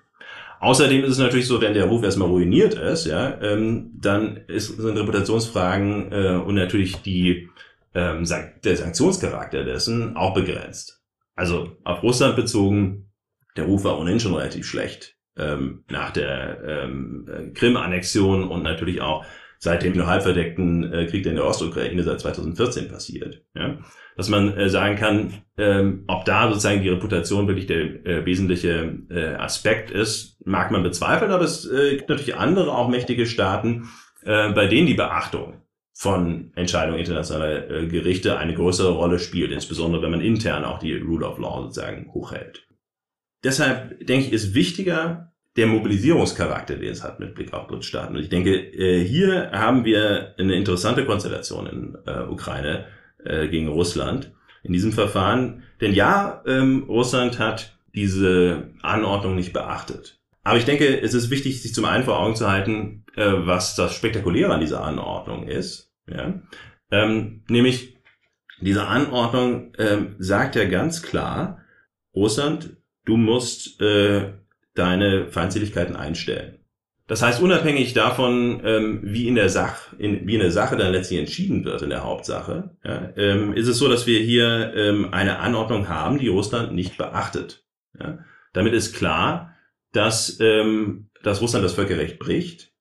[0.59, 4.77] Außerdem ist es natürlich so, wenn der Ruf erstmal ruiniert ist, ja, ähm, dann ist,
[4.77, 7.49] sind Reputationsfragen äh, und natürlich die,
[7.95, 8.25] ähm,
[8.63, 11.01] der Sanktionscharakter dessen auch begrenzt.
[11.35, 13.08] Also auf Russland bezogen
[13.55, 19.01] der Ruf war ohnehin schon relativ schlecht ähm, nach der ähm, äh, Krim-Annexion und natürlich
[19.01, 19.25] auch
[19.57, 23.43] seit dem nur halbverdeckten äh, Krieg, in der Ostukraine seit 2014 passiert.
[23.55, 23.77] Ja?
[24.15, 28.99] Dass man äh, sagen kann, ähm, ob da sozusagen die Reputation wirklich der äh, wesentliche
[29.09, 33.89] äh, Aspekt ist, mag man bezweifeln, aber es äh, gibt natürlich andere, auch mächtige Staaten,
[34.23, 35.61] äh, bei denen die Beachtung
[35.93, 40.95] von Entscheidungen internationaler äh, Gerichte eine größere Rolle spielt, insbesondere wenn man intern auch die
[40.95, 42.68] Rule of Law sozusagen hochhält
[43.43, 48.15] deshalb denke ich, ist wichtiger der Mobilisierungscharakter, den es hat mit Blick auf Drittstaaten.
[48.15, 52.85] Und ich denke, äh, hier haben wir eine interessante Konstellation in äh, Ukraine
[53.23, 54.31] äh, gegen Russland
[54.63, 55.63] in diesem Verfahren.
[55.81, 60.19] Denn ja, ähm, Russland hat diese Anordnung nicht beachtet.
[60.43, 63.93] Aber ich denke, es ist wichtig, sich zum einen vor Augen zu halten, was das
[63.93, 65.91] Spektakuläre an dieser Anordnung ist.
[66.07, 66.41] Ja?
[66.91, 67.97] Ähm, nämlich,
[68.61, 71.61] diese Anordnung ähm, sagt ja ganz klar,
[72.15, 72.77] Russland
[73.09, 74.33] du musst äh,
[74.75, 76.59] deine Feindseligkeiten einstellen.
[77.07, 80.91] Das heißt, unabhängig davon, ähm, wie in der Sache, in, wie in der Sache dann
[80.91, 85.11] letztlich entschieden wird in der Hauptsache, ja, ähm, ist es so, dass wir hier ähm,
[85.11, 87.65] eine Anordnung haben, die Russland nicht beachtet.
[87.99, 88.19] Ja.
[88.53, 89.55] Damit ist klar,
[89.91, 92.71] dass, ähm, dass Russland das Völkerrecht bricht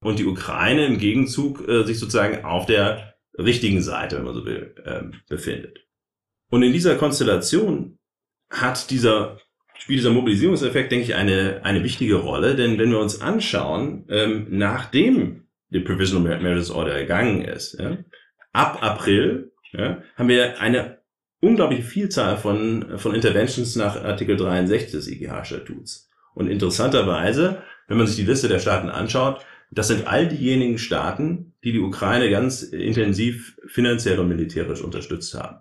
[0.00, 4.46] und die Ukraine im Gegenzug äh, sich sozusagen auf der richtigen Seite, wenn man so
[4.46, 5.86] will, ähm, befindet.
[6.48, 7.98] Und in dieser Konstellation
[8.48, 9.40] hat dieser
[9.84, 12.56] spielt dieser Mobilisierungseffekt, denke ich, eine, eine wichtige Rolle.
[12.56, 17.98] Denn wenn wir uns anschauen, ähm, nachdem der Provisional Measures Order ergangen ist, ja,
[18.54, 21.00] ab April ja, haben wir eine
[21.40, 26.08] unglaubliche Vielzahl von, von Interventions nach Artikel 63 des IGH-Statuts.
[26.34, 31.52] Und interessanterweise, wenn man sich die Liste der Staaten anschaut, das sind all diejenigen Staaten,
[31.62, 35.58] die die Ukraine ganz intensiv finanziell und militärisch unterstützt haben.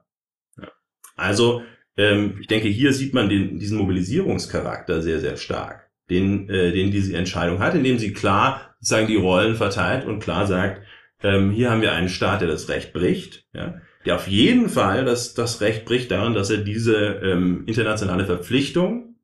[1.18, 1.64] Also,
[1.98, 6.92] ähm, ich denke, hier sieht man den, diesen Mobilisierungscharakter sehr, sehr stark, den, äh, den
[6.92, 10.82] diese Entscheidung hat, indem sie klar sozusagen die Rollen verteilt und klar sagt,
[11.22, 15.06] ähm, hier haben wir einen Staat, der das Recht bricht, ja, der auf jeden Fall
[15.06, 19.16] das, das Recht bricht daran, dass er diese ähm, internationale Verpflichtung,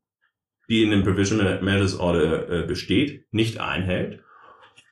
[0.69, 4.21] die in dem Provisional Measures Order äh, besteht, nicht einhält.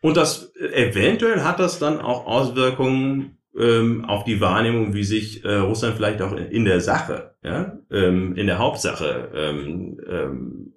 [0.02, 5.56] Und das eventuell hat das dann auch Auswirkungen ähm, auf die Wahrnehmung, wie sich äh,
[5.56, 10.74] Russland vielleicht auch in der Sache, ja, ähm, in der Hauptsache ähm, ähm,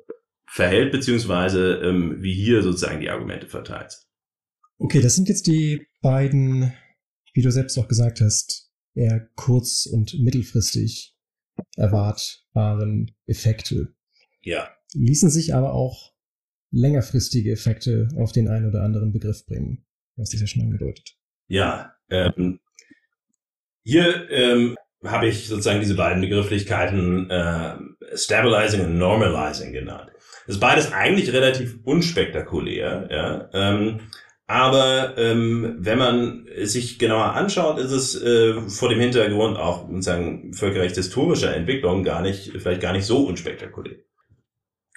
[0.47, 3.99] verhält, beziehungsweise ähm, wie hier sozusagen die Argumente verteilt.
[4.79, 6.73] Okay, das sind jetzt die beiden,
[7.35, 11.15] wie du selbst auch gesagt hast, eher kurz- und mittelfristig
[11.77, 13.95] erwartbaren Effekte.
[14.43, 14.71] Ja.
[14.95, 16.13] Ließen sich aber auch
[16.73, 19.85] längerfristige Effekte auf den einen oder anderen Begriff bringen.
[20.17, 21.17] Du hast das ja schon angedeutet.
[21.47, 22.61] Ja, ähm,
[23.83, 27.75] hier ähm, habe ich sozusagen diese beiden Begrifflichkeiten äh,
[28.15, 30.11] Stabilizing und Normalizing genannt.
[30.47, 33.09] Das ist beides eigentlich relativ unspektakulär.
[33.11, 33.51] Ja?
[33.53, 34.01] Ähm,
[34.47, 40.53] aber ähm, wenn man sich genauer anschaut, ist es äh, vor dem Hintergrund auch sozusagen
[40.55, 43.99] völkerrechtshistorischer Entwicklung gar nicht, vielleicht gar nicht so unspektakulär.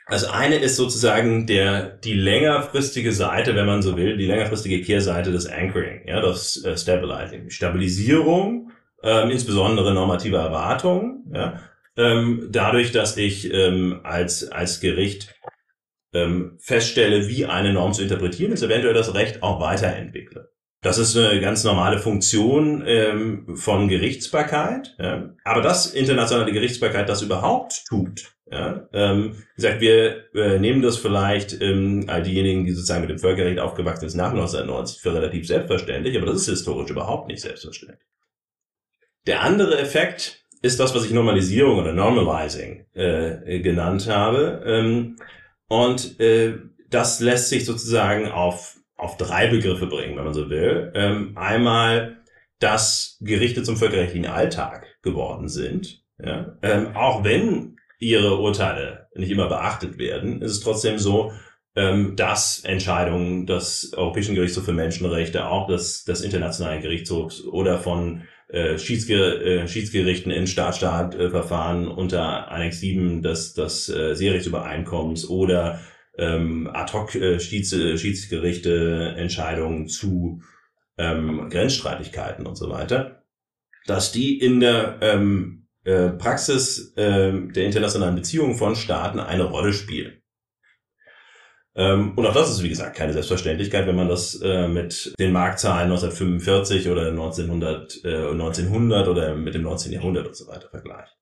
[0.10, 5.32] Das eine ist sozusagen der, die längerfristige Seite, wenn man so will, die längerfristige Kehrseite
[5.32, 7.50] des Anchoring, ja, das äh, Stabilizing.
[7.50, 8.63] Stabilisierung,
[9.04, 11.60] ähm, insbesondere normative Erwartungen, ja,
[11.96, 15.36] ähm, dadurch, dass ich ähm, als, als Gericht
[16.14, 20.50] ähm, feststelle, wie eine Norm zu interpretieren ist, eventuell das Recht auch weiterentwickle.
[20.82, 24.96] Das ist eine ganz normale Funktion ähm, von Gerichtsbarkeit.
[25.00, 25.30] Ja.
[25.46, 30.98] Aber dass internationale Gerichtsbarkeit das überhaupt tut, ja, ähm, wie gesagt, wir äh, nehmen das
[30.98, 35.48] vielleicht ähm, all diejenigen, die sozusagen mit dem Völkerrecht aufgewachsen sind nach 1990 für relativ
[35.48, 38.13] selbstverständlich, aber das ist historisch überhaupt nicht selbstverständlich.
[39.26, 44.64] Der andere Effekt ist das, was ich Normalisierung oder Normalizing äh, genannt habe.
[44.66, 45.18] Ähm,
[45.68, 46.58] und äh,
[46.90, 50.92] das lässt sich sozusagen auf, auf drei Begriffe bringen, wenn man so will.
[50.96, 52.18] Ähm, einmal,
[52.60, 56.04] dass Gerichte zum völkerrechtlichen Alltag geworden sind.
[56.24, 56.58] Ja?
[56.62, 61.32] Ähm, auch wenn ihre Urteile nicht immer beachtet werden, ist es trotzdem so,
[61.76, 68.24] ähm, dass Entscheidungen des Europäischen Gerichtshofs für Menschenrechte, auch des, des Internationalen Gerichtshofs oder von
[68.54, 75.82] äh, Schiedsger äh, Schiedsgerichten in Staat-Staat-Verfahren unter Annex 7 des, des äh, Seerechtsübereinkommens oder
[76.18, 80.42] ähm, Ad-Hoc-Schiedsgerichte äh, Entscheidungen zu
[80.98, 83.24] ähm, Grenzstreitigkeiten und so weiter,
[83.88, 89.74] dass die in der ähm, äh, Praxis äh, der internationalen Beziehungen von Staaten eine Rolle
[89.74, 90.22] spielen.
[91.76, 95.32] Ähm, und auch das ist, wie gesagt, keine Selbstverständlichkeit, wenn man das äh, mit den
[95.32, 99.92] Marktzahlen 1945 oder 1900, äh, 1900 oder mit dem 19.
[99.92, 101.16] Jahrhundert und so weiter vergleicht.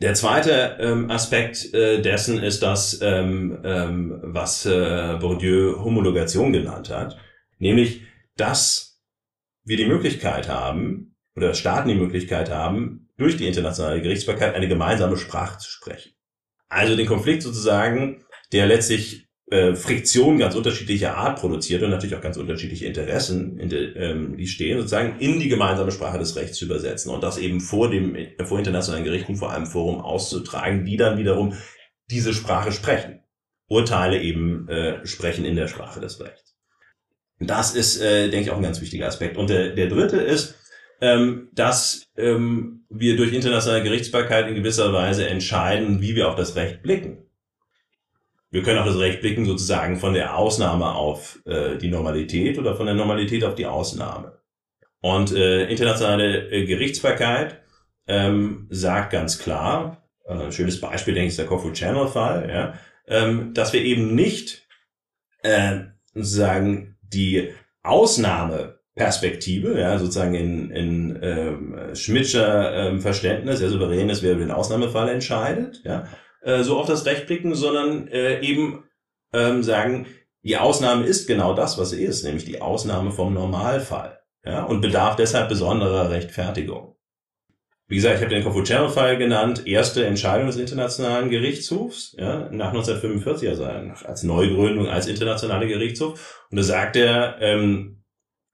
[0.00, 6.88] Der zweite ähm, Aspekt äh, dessen ist das, ähm, ähm, was äh, Bourdieu Homologation genannt
[6.88, 7.18] hat,
[7.58, 8.02] nämlich,
[8.36, 9.02] dass
[9.64, 15.16] wir die Möglichkeit haben, oder Staaten die Möglichkeit haben, durch die internationale Gerichtsbarkeit eine gemeinsame
[15.16, 16.12] Sprache zu sprechen.
[16.68, 22.20] Also den Konflikt sozusagen, der letztlich äh, Friktion ganz unterschiedlicher Art produziert und natürlich auch
[22.20, 26.58] ganz unterschiedliche Interessen, in de, ähm, die stehen, sozusagen in die gemeinsame Sprache des Rechts
[26.58, 30.96] zu übersetzen und das eben vor dem, vor internationalen Gerichten, vor einem Forum auszutragen, die
[30.96, 31.54] dann wiederum
[32.10, 33.20] diese Sprache sprechen.
[33.68, 36.56] Urteile eben äh, sprechen in der Sprache des Rechts.
[37.40, 39.36] Das ist, äh, denke ich, auch ein ganz wichtiger Aspekt.
[39.36, 40.56] Und der, der dritte ist,
[41.00, 46.56] ähm, dass ähm, wir durch internationale Gerichtsbarkeit in gewisser Weise entscheiden, wie wir auf das
[46.56, 47.27] Recht blicken
[48.50, 52.74] wir können auf das Recht blicken, sozusagen von der Ausnahme auf äh, die Normalität oder
[52.74, 54.38] von der Normalität auf die Ausnahme.
[55.00, 57.60] Und äh, internationale äh, Gerichtsbarkeit
[58.06, 62.74] ähm, sagt ganz klar, äh, schönes Beispiel, denke ich, ist der Kofu Channel-Fall, ja,
[63.06, 64.66] ähm, dass wir eben nicht
[65.42, 65.80] äh,
[66.14, 67.50] sozusagen die
[67.82, 74.50] Ausnahmeperspektive, ja, sozusagen in, in ähm, Schmidtscher ähm, Verständnis, der souverän ist, wer über den
[74.50, 76.08] Ausnahmefall entscheidet, ja,
[76.42, 78.84] äh, so auf das Recht blicken, sondern äh, eben
[79.32, 80.06] ähm, sagen,
[80.42, 84.80] die Ausnahme ist genau das, was sie ist, nämlich die Ausnahme vom Normalfall ja, und
[84.80, 86.96] bedarf deshalb besonderer Rechtfertigung.
[87.88, 93.48] wie gesagt, ich habe den Cofucero-Fall genannt, erste Entscheidung des Internationalen Gerichtshofs, ja, nach 1945,
[93.48, 96.46] also als Neugründung als Internationaler Gerichtshof.
[96.50, 98.04] Und da sagt er, ähm,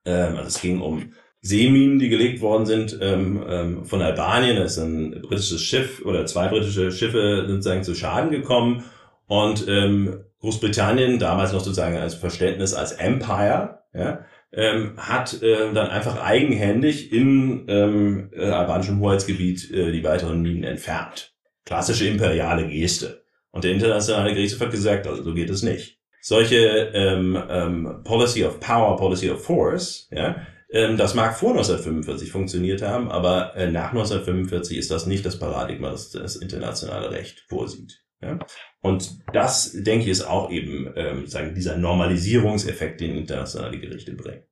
[0.04, 1.12] ähm, also es ging um
[1.46, 4.56] Seeminen, die gelegt worden sind ähm, ähm, von Albanien.
[4.56, 8.82] Da ist ein britisches Schiff oder zwei britische Schiffe sozusagen zu Schaden gekommen.
[9.26, 15.90] Und ähm, Großbritannien, damals noch sozusagen als Verständnis als Empire, ja, ähm, hat äh, dann
[15.90, 21.34] einfach eigenhändig in ähm, äh, albanischem Hoheitsgebiet äh, die weiteren Minen entfernt.
[21.66, 23.22] Klassische imperiale Geste.
[23.50, 25.98] Und der internationale Gerichtshof hat gesagt, also so geht es nicht.
[26.22, 26.56] Solche
[26.94, 30.36] ähm, ähm, Policy of Power, Policy of Force, ja,
[30.74, 35.38] ähm, das mag vor 1945 funktioniert haben, aber äh, nach 1945 ist das nicht das
[35.38, 38.04] Paradigma, das das internationale Recht vorsieht.
[38.80, 44.42] Und das, denke ich, ist auch eben ähm, sagen, dieser Normalisierungseffekt, den internationale Gerichte bringen.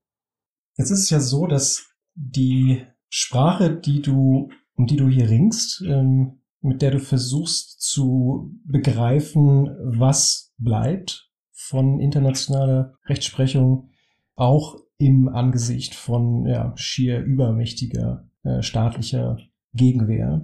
[0.77, 5.83] Jetzt ist es ja so, dass die Sprache, die du, um die du hier ringst,
[5.87, 13.91] ähm, mit der du versuchst zu begreifen, was bleibt von internationaler Rechtsprechung,
[14.35, 19.38] auch im Angesicht von ja, schier übermächtiger äh, staatlicher
[19.75, 20.43] Gegenwehr,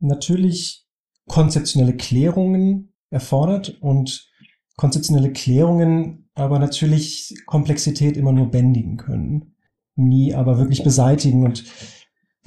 [0.00, 0.86] natürlich
[1.28, 4.28] konzeptionelle Klärungen erfordert und
[4.76, 9.54] konzeptionelle Klärungen aber natürlich Komplexität immer nur bändigen können,
[9.96, 11.44] nie aber wirklich beseitigen.
[11.44, 11.64] Und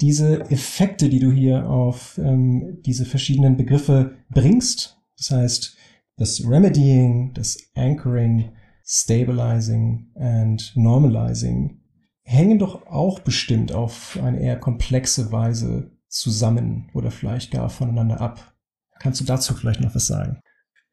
[0.00, 5.76] diese Effekte, die du hier auf ähm, diese verschiedenen Begriffe bringst, das heißt
[6.16, 8.50] das Remedying, das Anchoring,
[8.86, 11.80] Stabilizing and Normalizing,
[12.22, 18.54] hängen doch auch bestimmt auf eine eher komplexe Weise zusammen oder vielleicht gar voneinander ab.
[19.00, 20.40] Kannst du dazu vielleicht noch was sagen?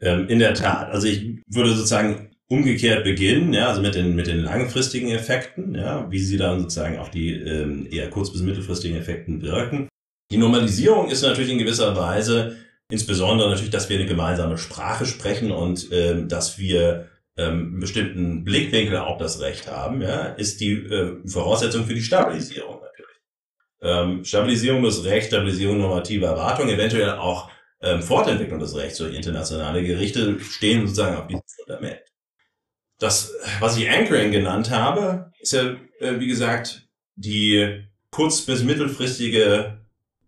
[0.01, 0.89] Ähm, in der Tat.
[0.89, 6.09] Also ich würde sozusagen umgekehrt beginnen, ja, also mit den, mit den langfristigen Effekten, ja,
[6.11, 9.87] wie sie dann sozusagen auf die ähm, eher kurz- bis mittelfristigen Effekten wirken.
[10.31, 12.57] Die Normalisierung ist natürlich in gewisser Weise,
[12.91, 18.43] insbesondere natürlich, dass wir eine gemeinsame Sprache sprechen und ähm, dass wir ähm, einen bestimmten
[18.43, 23.17] Blickwinkel auf das Recht haben, ja, ist die äh, Voraussetzung für die Stabilisierung natürlich.
[23.81, 27.49] Ähm, Stabilisierung des Rechts, Stabilisierung normativer Erwartungen, eventuell auch
[27.81, 32.01] ähm, Fortentwicklung des Rechts durch internationale Gerichte stehen sozusagen auf diesem Fundament.
[32.99, 39.79] Das, was ich Anchoring genannt habe, ist ja, äh, wie gesagt, die kurz- bis mittelfristige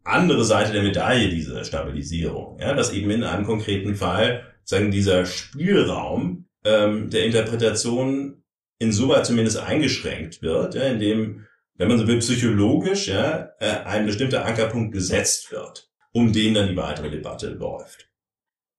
[0.04, 2.60] andere Seite der Medaille dieser Stabilisierung.
[2.60, 8.43] Ja, dass eben in einem konkreten Fall sagen dieser Spielraum ähm, der Interpretation
[8.80, 14.45] insoweit zumindest eingeschränkt wird, ja, indem, wenn man so will, psychologisch ja, äh, ein bestimmter
[14.45, 18.10] Ankerpunkt gesetzt wird um den dann die weitere Debatte läuft.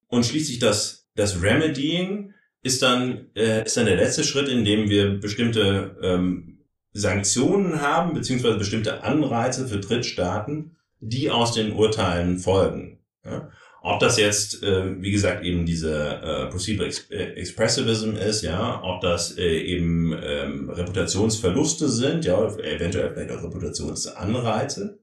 [0.09, 4.89] Und schließlich das, das Remedying ist dann, äh, ist dann der letzte Schritt, in dem
[4.89, 13.01] wir bestimmte ähm, Sanktionen haben, beziehungsweise bestimmte Anreize für Drittstaaten, die aus den Urteilen folgen.
[13.23, 13.51] Ja?
[13.89, 18.83] Ob das jetzt, äh, wie gesagt, eben diese äh, Procedural Ex äh, Expressivism ist, ja,
[18.83, 24.99] ob das äh, eben ähm, Reputationsverluste sind, ja, eventuell vielleicht auch Reputationsanreize,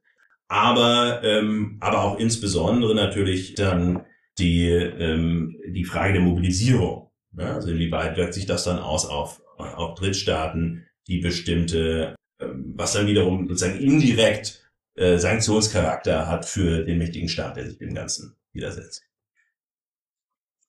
[0.49, 4.05] aber, ähm, aber auch insbesondere natürlich dann
[4.37, 7.09] die, ähm, die Frage der Mobilisierung.
[7.37, 7.55] Ja?
[7.55, 13.07] Also inwieweit wirkt sich das dann aus auf, auf Drittstaaten, die bestimmte, ähm, was dann
[13.07, 19.03] wiederum sozusagen indirekt äh, Sanktionscharakter hat für den mächtigen Staat, der sich dem Ganzen widersetzt.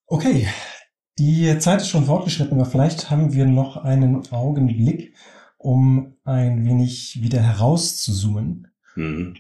[0.07, 0.49] Okay,
[1.19, 5.15] die Zeit ist schon fortgeschritten, aber vielleicht haben wir noch einen Augenblick,
[5.57, 8.69] um ein wenig wieder herauszuzoomen.
[8.97, 9.37] Mhm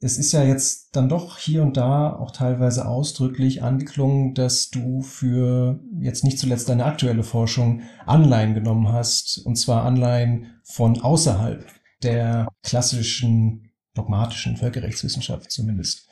[0.00, 5.00] es ist ja jetzt dann doch hier und da auch teilweise ausdrücklich angeklungen, dass du
[5.00, 11.66] für jetzt nicht zuletzt deine aktuelle Forschung Anleihen genommen hast, und zwar Anleihen von außerhalb
[12.02, 16.05] der klassischen dogmatischen Völkerrechtswissenschaft zumindest.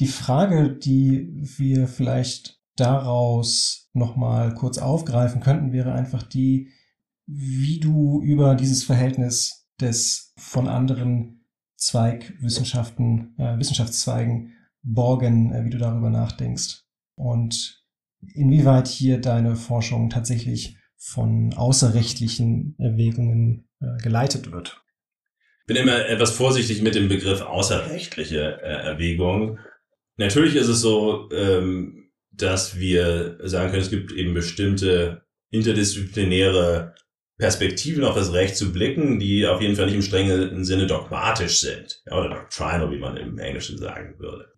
[0.00, 6.70] Die Frage, die wir vielleicht daraus nochmal kurz aufgreifen könnten, wäre einfach die,
[7.26, 11.44] wie du über dieses Verhältnis des von anderen
[11.76, 16.84] Zweigwissenschaften, äh, Wissenschaftszweigen borgen, äh, wie du darüber nachdenkst
[17.14, 17.84] und
[18.34, 24.82] inwieweit hier deine Forschung tatsächlich von außerrechtlichen Erwägungen äh, geleitet wird.
[25.60, 29.58] Ich bin immer etwas vorsichtig mit dem Begriff außerrechtliche äh, Erwägung.
[30.18, 36.94] Natürlich ist es so, ähm, dass wir sagen können, es gibt eben bestimmte interdisziplinäre
[37.38, 41.60] Perspektiven auf das Recht zu blicken, die auf jeden Fall nicht im strengen Sinne dogmatisch
[41.60, 42.02] sind.
[42.06, 44.52] Ja, oder doctrinal, wie man im Englischen sagen würde.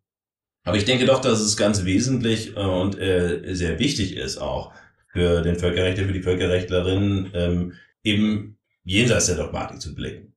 [0.65, 4.73] Aber ich denke doch, dass es ganz wesentlich äh, und äh, sehr wichtig ist auch
[5.13, 10.35] für den Völkerrechtler, für die Völkerrechtlerinnen, ähm, eben jenseits der Dogmatik zu blicken.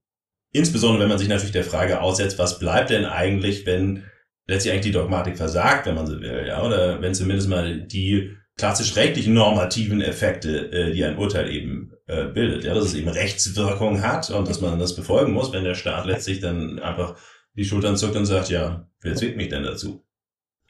[0.52, 4.04] insbesondere wenn man sich natürlich der Frage aussetzt, was bleibt denn eigentlich, wenn
[4.48, 8.36] letztlich eigentlich die Dogmatik versagt, wenn man so will, ja, oder wenn zumindest mal die
[8.58, 13.10] klassisch rechtlichen normativen Effekte, äh, die ein Urteil eben äh, bildet, ja, dass es eben
[13.10, 17.16] Rechtswirkung hat und dass man das befolgen muss, wenn der Staat letztlich dann einfach
[17.56, 20.06] die Schultern zuckt und sagt, ja, wer zwingt mich denn dazu?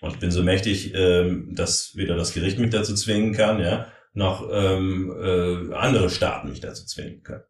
[0.01, 3.87] Und ich bin so mächtig, ähm, dass weder das Gericht mich dazu zwingen kann, ja,
[4.13, 7.43] noch ähm, äh, andere Staaten mich dazu zwingen können.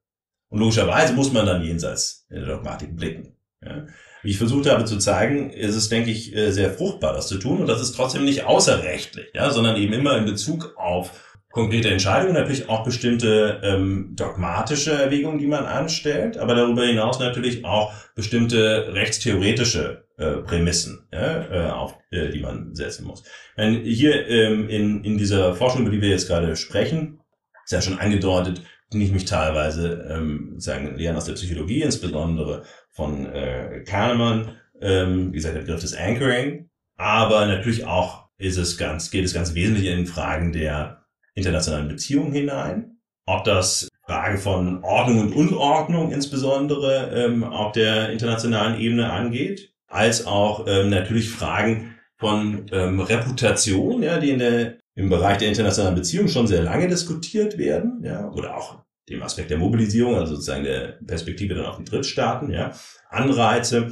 [0.49, 3.35] Und logischerweise muss man dann jenseits in der Dogmatik blicken.
[3.65, 3.85] Ja.
[4.23, 7.37] Wie ich versucht habe zu zeigen, ist es, denke ich, äh, sehr fruchtbar, das zu
[7.37, 7.59] tun.
[7.59, 11.11] Und das ist trotzdem nicht außerrechtlich, ja, sondern eben immer in Bezug auf
[11.53, 17.63] konkrete Entscheidungen, natürlich auch bestimmte ähm, dogmatische Erwägungen, die man anstellt, aber darüber hinaus natürlich
[17.63, 23.23] auch bestimmte rechtstheoretische äh, Prämissen, ja, äh, auf äh, die man setzen muss.
[23.55, 27.19] Wenn hier ähm, in, in dieser Forschung, über die wir jetzt gerade sprechen,
[27.63, 32.63] ist ja schon angedeutet, die ich mich teilweise ähm, sagen Lehren aus der Psychologie, insbesondere
[32.93, 38.77] von äh, Kahnemann, ähm, wie gesagt, der Begriff des Anchoring, aber natürlich auch ist es
[38.77, 42.97] ganz, geht es ganz wesentlich in Fragen der internationalen Beziehungen hinein.
[43.25, 50.25] Ob das Frage von Ordnung und Unordnung insbesondere ähm, auf der internationalen Ebene angeht, als
[50.25, 55.95] auch ähm, natürlich Fragen von ähm, Reputation, ja, die in der, im Bereich der internationalen
[55.95, 60.63] Beziehungen schon sehr lange diskutiert werden, ja, oder auch dem Aspekt der Mobilisierung, also sozusagen
[60.63, 62.71] der Perspektive dann auf die Drittstaaten, ja,
[63.09, 63.91] Anreize.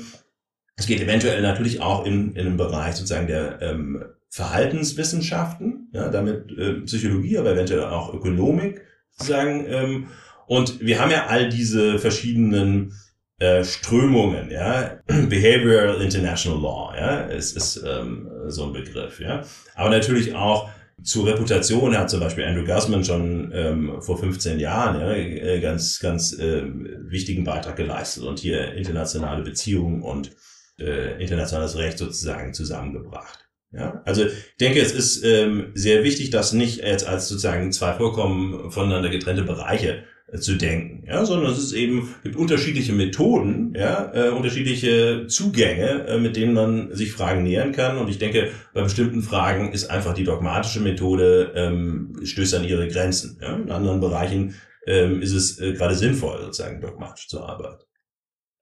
[0.75, 6.57] Es geht eventuell natürlich auch in, in einem Bereich sozusagen der ähm, Verhaltenswissenschaften, ja, damit
[6.57, 8.81] äh, Psychologie, aber eventuell auch Ökonomik
[9.11, 9.65] sozusagen.
[9.67, 10.07] Ähm,
[10.47, 12.93] und wir haben ja all diese verschiedenen
[13.39, 19.43] äh, Strömungen, ja, Behavioral International Law, ja, es ist ähm, so ein Begriff, ja,
[19.75, 20.69] aber natürlich auch
[21.03, 25.99] zur Reputation hat zum Beispiel Andrew Guzman schon ähm, vor 15 Jahren ja, äh, ganz,
[25.99, 30.31] ganz äh, wichtigen Beitrag geleistet und hier internationale Beziehungen und
[30.79, 33.47] äh, internationales Recht sozusagen zusammengebracht.
[33.71, 37.93] Ja, also ich denke, es ist ähm, sehr wichtig, das nicht jetzt als sozusagen zwei
[37.93, 40.03] vollkommen voneinander getrennte Bereiche
[40.39, 46.17] zu denken, ja, sondern es ist eben gibt unterschiedliche Methoden, ja, äh, unterschiedliche Zugänge, äh,
[46.19, 47.97] mit denen man sich Fragen nähern kann.
[47.97, 52.87] Und ich denke, bei bestimmten Fragen ist einfach die dogmatische Methode ähm, stößt an ihre
[52.87, 53.39] Grenzen.
[53.41, 53.55] Ja?
[53.55, 54.55] In anderen Bereichen
[54.87, 57.83] ähm, ist es äh, gerade sinnvoll, sozusagen dogmatisch zu arbeiten.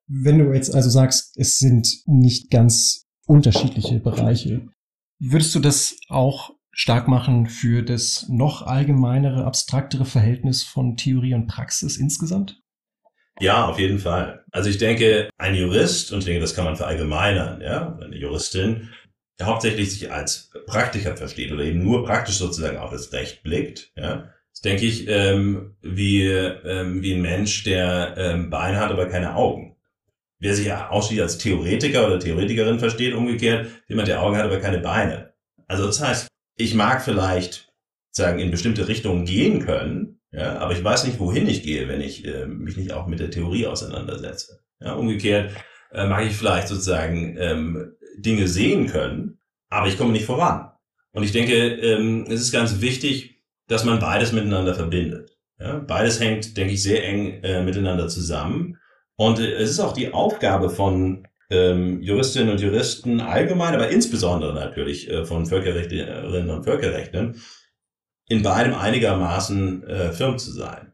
[0.07, 4.63] Wenn du jetzt also sagst, es sind nicht ganz unterschiedliche Bereiche,
[5.22, 11.47] Würdest du das auch stark machen für das noch allgemeinere, abstraktere Verhältnis von Theorie und
[11.47, 12.61] Praxis insgesamt?
[13.41, 14.45] Ja, auf jeden Fall.
[14.51, 18.89] Also ich denke, ein Jurist, und ich denke, das kann man verallgemeinern, ja, eine Juristin,
[19.39, 23.91] der hauptsächlich sich als Praktiker versteht oder eben nur praktisch sozusagen auf das Recht blickt,
[23.97, 29.07] ja, das denke ich, ähm, wie, ähm, wie ein Mensch, der ähm, Beine hat, aber
[29.07, 29.75] keine Augen
[30.41, 34.61] wer sich ja ausschließlich als Theoretiker oder Theoretikerin versteht, umgekehrt, jemand, der Augen hat, aber
[34.61, 35.34] keine Beine.
[35.67, 36.30] Also das heißt,
[36.60, 37.72] ich mag vielleicht
[38.12, 42.01] sagen in bestimmte Richtungen gehen können, ja, aber ich weiß nicht, wohin ich gehe, wenn
[42.01, 44.60] ich äh, mich nicht auch mit der Theorie auseinandersetze.
[44.80, 45.53] Ja, umgekehrt
[45.91, 49.39] äh, mag ich vielleicht sozusagen ähm, Dinge sehen können,
[49.70, 50.72] aber ich komme nicht voran.
[51.14, 55.38] Und ich denke, ähm, es ist ganz wichtig, dass man beides miteinander verbindet.
[55.60, 58.78] Ja, beides hängt, denke ich, sehr eng äh, miteinander zusammen.
[59.16, 64.54] Und äh, es ist auch die Aufgabe von ähm, Juristinnen und Juristen allgemein, aber insbesondere
[64.54, 67.36] natürlich äh, von Völkerrechtlerinnen und Völkerrechtlern,
[68.28, 70.93] in beidem einigermaßen äh, firm zu sein.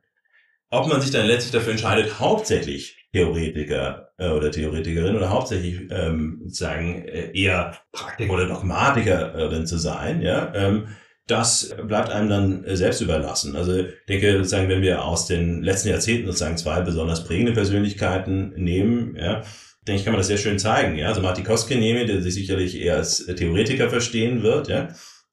[0.70, 6.42] Ob man sich dann letztlich dafür entscheidet, hauptsächlich Theoretiker äh, oder Theoretikerin oder hauptsächlich ähm,
[6.46, 10.88] sozusagen äh, eher Praktiker oder Dogmatikerin zu sein, ja, ähm,
[11.28, 13.56] das bleibt einem dann selbst überlassen.
[13.56, 18.54] Also ich denke, sozusagen, wenn wir aus den letzten Jahrzehnten sozusagen zwei besonders prägende Persönlichkeiten
[18.56, 19.42] nehmen, ja,
[19.88, 20.98] denke ich, kann man das sehr schön zeigen.
[20.98, 24.90] Ja, also Marty Koskinen, der sich sicherlich eher als Theoretiker verstehen wird, ja.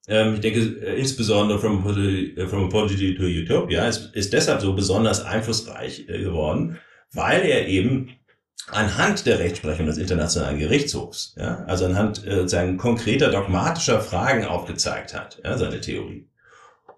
[0.09, 1.83] Ähm, ich denke, äh, insbesondere From,
[2.49, 6.79] From Apology to Utopia ist, ist deshalb so besonders einflussreich äh, geworden,
[7.13, 8.11] weil er eben
[8.69, 15.15] anhand der Rechtsprechung des Internationalen Gerichtshofs, ja, also anhand äh, sozusagen konkreter dogmatischer Fragen aufgezeigt
[15.15, 16.29] hat, ja, seine Theorie.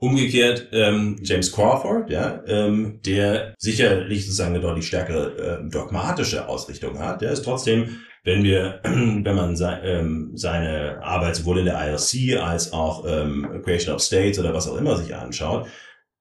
[0.04, 6.98] Umgekehrt ähm, James Crawford, ja, ähm, der sicherlich sozusagen eine deutlich stärkere äh, dogmatische Ausrichtung
[6.98, 11.80] hat, der ist trotzdem, wenn wir, wenn man se ähm, seine Arbeit sowohl in der
[11.88, 15.68] IRC als auch ähm, Creation of States oder was auch immer sich anschaut,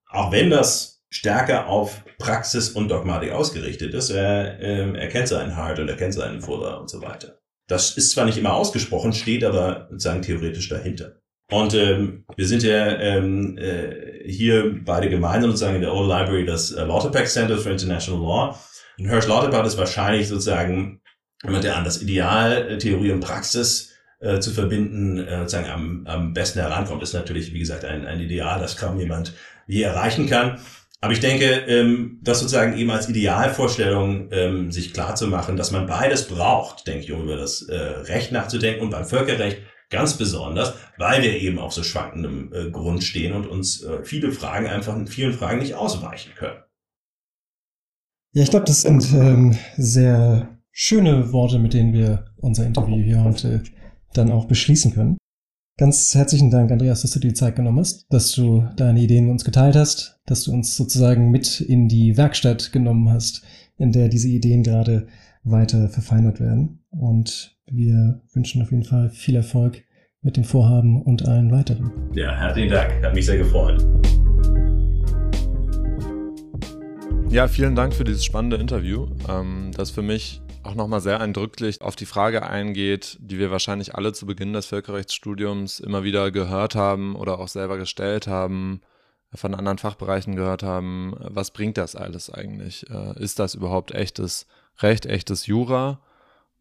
[0.08, 4.08] auch wenn das stärker auf Praxis und Dogmatik ausgerichtet ist.
[4.08, 7.38] Er, äh, er seinen Hart und er kennt seinen Fuller und so weiter.
[7.68, 11.20] Das ist zwar nicht immer ausgesprochen, steht aber sozusagen theoretisch dahinter.
[11.50, 16.46] Und ähm, wir sind ja ähm, äh, hier beide gemeinsam sozusagen in der Old Library
[16.46, 18.58] des äh, Lauterpack Center for International Law.
[18.98, 21.00] Und Hirsch Lauterbach ist wahrscheinlich sozusagen
[21.44, 26.06] jemand, der an das Ideal äh, Theorie und Praxis äh, zu verbinden, äh, sozusagen am,
[26.06, 27.02] am besten herankommt.
[27.02, 29.34] Das ist natürlich, wie gesagt, ein, ein Ideal, das kaum jemand
[29.66, 30.60] je erreichen kann.
[31.02, 35.70] Aber ich denke, ähm, das sozusagen eben als Idealvorstellung ähm, sich klar zu machen, dass
[35.70, 39.58] man beides braucht, denke ich, um über das äh, Recht nachzudenken und beim Völkerrecht
[39.94, 44.32] ganz besonders, weil wir eben auf so schwankendem äh, Grund stehen und uns äh, viele
[44.32, 46.58] Fragen einfach in vielen Fragen nicht ausweichen können.
[48.32, 53.22] Ja, ich glaube, das sind ähm, sehr schöne Worte, mit denen wir unser Interview hier
[53.22, 53.62] heute
[54.12, 55.16] dann auch beschließen können.
[55.78, 59.24] Ganz herzlichen Dank, Andreas, dass du dir die Zeit genommen hast, dass du deine Ideen
[59.24, 63.42] mit uns geteilt hast, dass du uns sozusagen mit in die Werkstatt genommen hast,
[63.76, 65.06] in der diese Ideen gerade
[65.44, 66.84] weiter verfeinert werden.
[66.90, 69.82] Und wir wünschen auf jeden Fall viel Erfolg
[70.20, 71.92] mit dem Vorhaben und allen weiteren.
[72.14, 73.02] Ja, herzlichen Dank.
[73.02, 73.84] Hat mich sehr gefreut.
[77.28, 81.80] Ja, vielen Dank für dieses spannende Interview, ähm, das für mich auch nochmal sehr eindrücklich
[81.82, 86.74] auf die Frage eingeht, die wir wahrscheinlich alle zu Beginn des Völkerrechtsstudiums immer wieder gehört
[86.74, 88.80] haben oder auch selber gestellt haben,
[89.34, 92.88] von anderen Fachbereichen gehört haben, was bringt das alles eigentlich?
[92.88, 94.46] Äh, ist das überhaupt echtes
[94.78, 96.00] Recht, echtes Jura?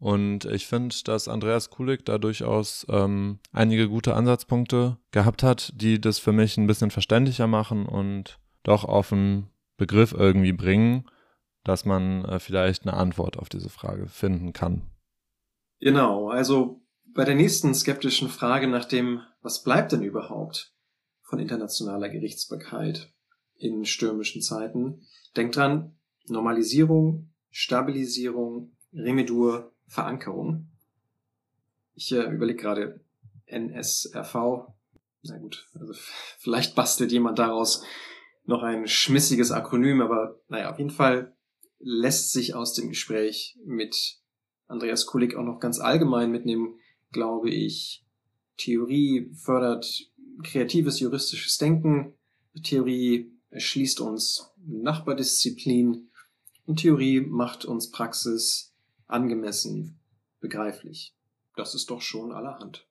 [0.03, 6.01] Und ich finde, dass Andreas Kulik da durchaus ähm, einige gute Ansatzpunkte gehabt hat, die
[6.01, 9.47] das für mich ein bisschen verständlicher machen und doch auf einen
[9.77, 11.09] Begriff irgendwie bringen,
[11.63, 14.81] dass man äh, vielleicht eine Antwort auf diese Frage finden kann.
[15.79, 16.81] Genau, also
[17.13, 20.75] bei der nächsten skeptischen Frage nach dem, was bleibt denn überhaupt
[21.21, 23.09] von internationaler Gerichtsbarkeit
[23.55, 25.95] in stürmischen Zeiten, denkt dran,
[26.27, 30.67] Normalisierung, Stabilisierung, Remedur, Verankerung.
[31.95, 32.99] Ich äh, überlege gerade
[33.45, 34.33] NSRV.
[35.23, 35.93] Na gut, also
[36.39, 37.83] vielleicht bastelt jemand daraus
[38.45, 41.33] noch ein schmissiges Akronym, aber naja, auf jeden Fall
[41.79, 44.17] lässt sich aus dem Gespräch mit
[44.67, 46.79] Andreas Kulik auch noch ganz allgemein mitnehmen,
[47.11, 48.05] glaube ich.
[48.57, 50.09] Theorie fördert
[50.43, 52.13] kreatives juristisches Denken.
[52.63, 56.09] Theorie erschließt uns Nachbardisziplin.
[56.65, 58.72] Und Theorie macht uns Praxis
[59.13, 59.99] angemessen
[60.39, 61.13] begreiflich.
[61.55, 62.87] Das ist doch schon allerhand.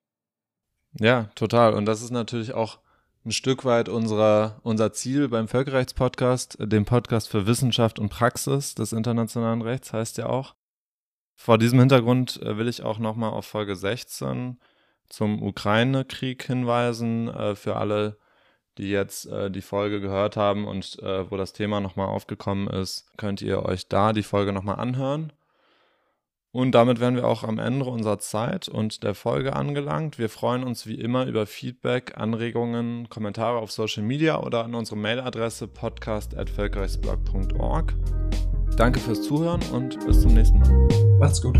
[0.98, 1.74] Ja, total.
[1.74, 2.78] Und das ist natürlich auch
[3.24, 8.92] ein Stück weit unserer, unser Ziel beim Völkerrechtspodcast, dem Podcast für Wissenschaft und Praxis des
[8.92, 10.54] internationalen Rechts, heißt ja auch.
[11.34, 14.58] Vor diesem Hintergrund äh, will ich auch nochmal auf Folge 16
[15.08, 18.18] zum Ukraine-Krieg hinweisen, äh, für alle,
[18.78, 23.42] die jetzt äh, die Folge gehört haben und wo das Thema nochmal aufgekommen ist, könnt
[23.42, 25.32] ihr euch da die Folge nochmal anhören.
[26.54, 30.18] Und damit wären wir auch am Ende unserer Zeit und der Folge angelangt.
[30.18, 34.98] Wir freuen uns wie immer über Feedback, Anregungen, Kommentare auf Social Media oder an unsere
[34.98, 37.94] Mailadresse podcast.völkerrechtsblog.org.
[38.76, 40.88] Danke fürs Zuhören und bis zum nächsten Mal.
[41.18, 41.56] Macht's gut.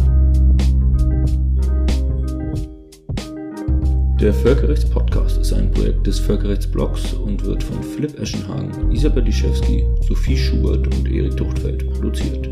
[4.20, 10.36] Der Völkerrechtspodcast ist ein Projekt des Völkerrechtsblogs und wird von Philipp Eschenhagen, Isabel Liszewski, Sophie
[10.36, 12.51] Schubert und Erik Tuchtfeld produziert.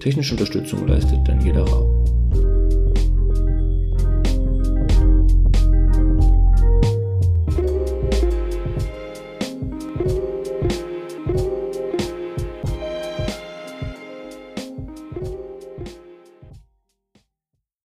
[0.00, 2.49] Technische Unterstützung leistet Daniela Rau.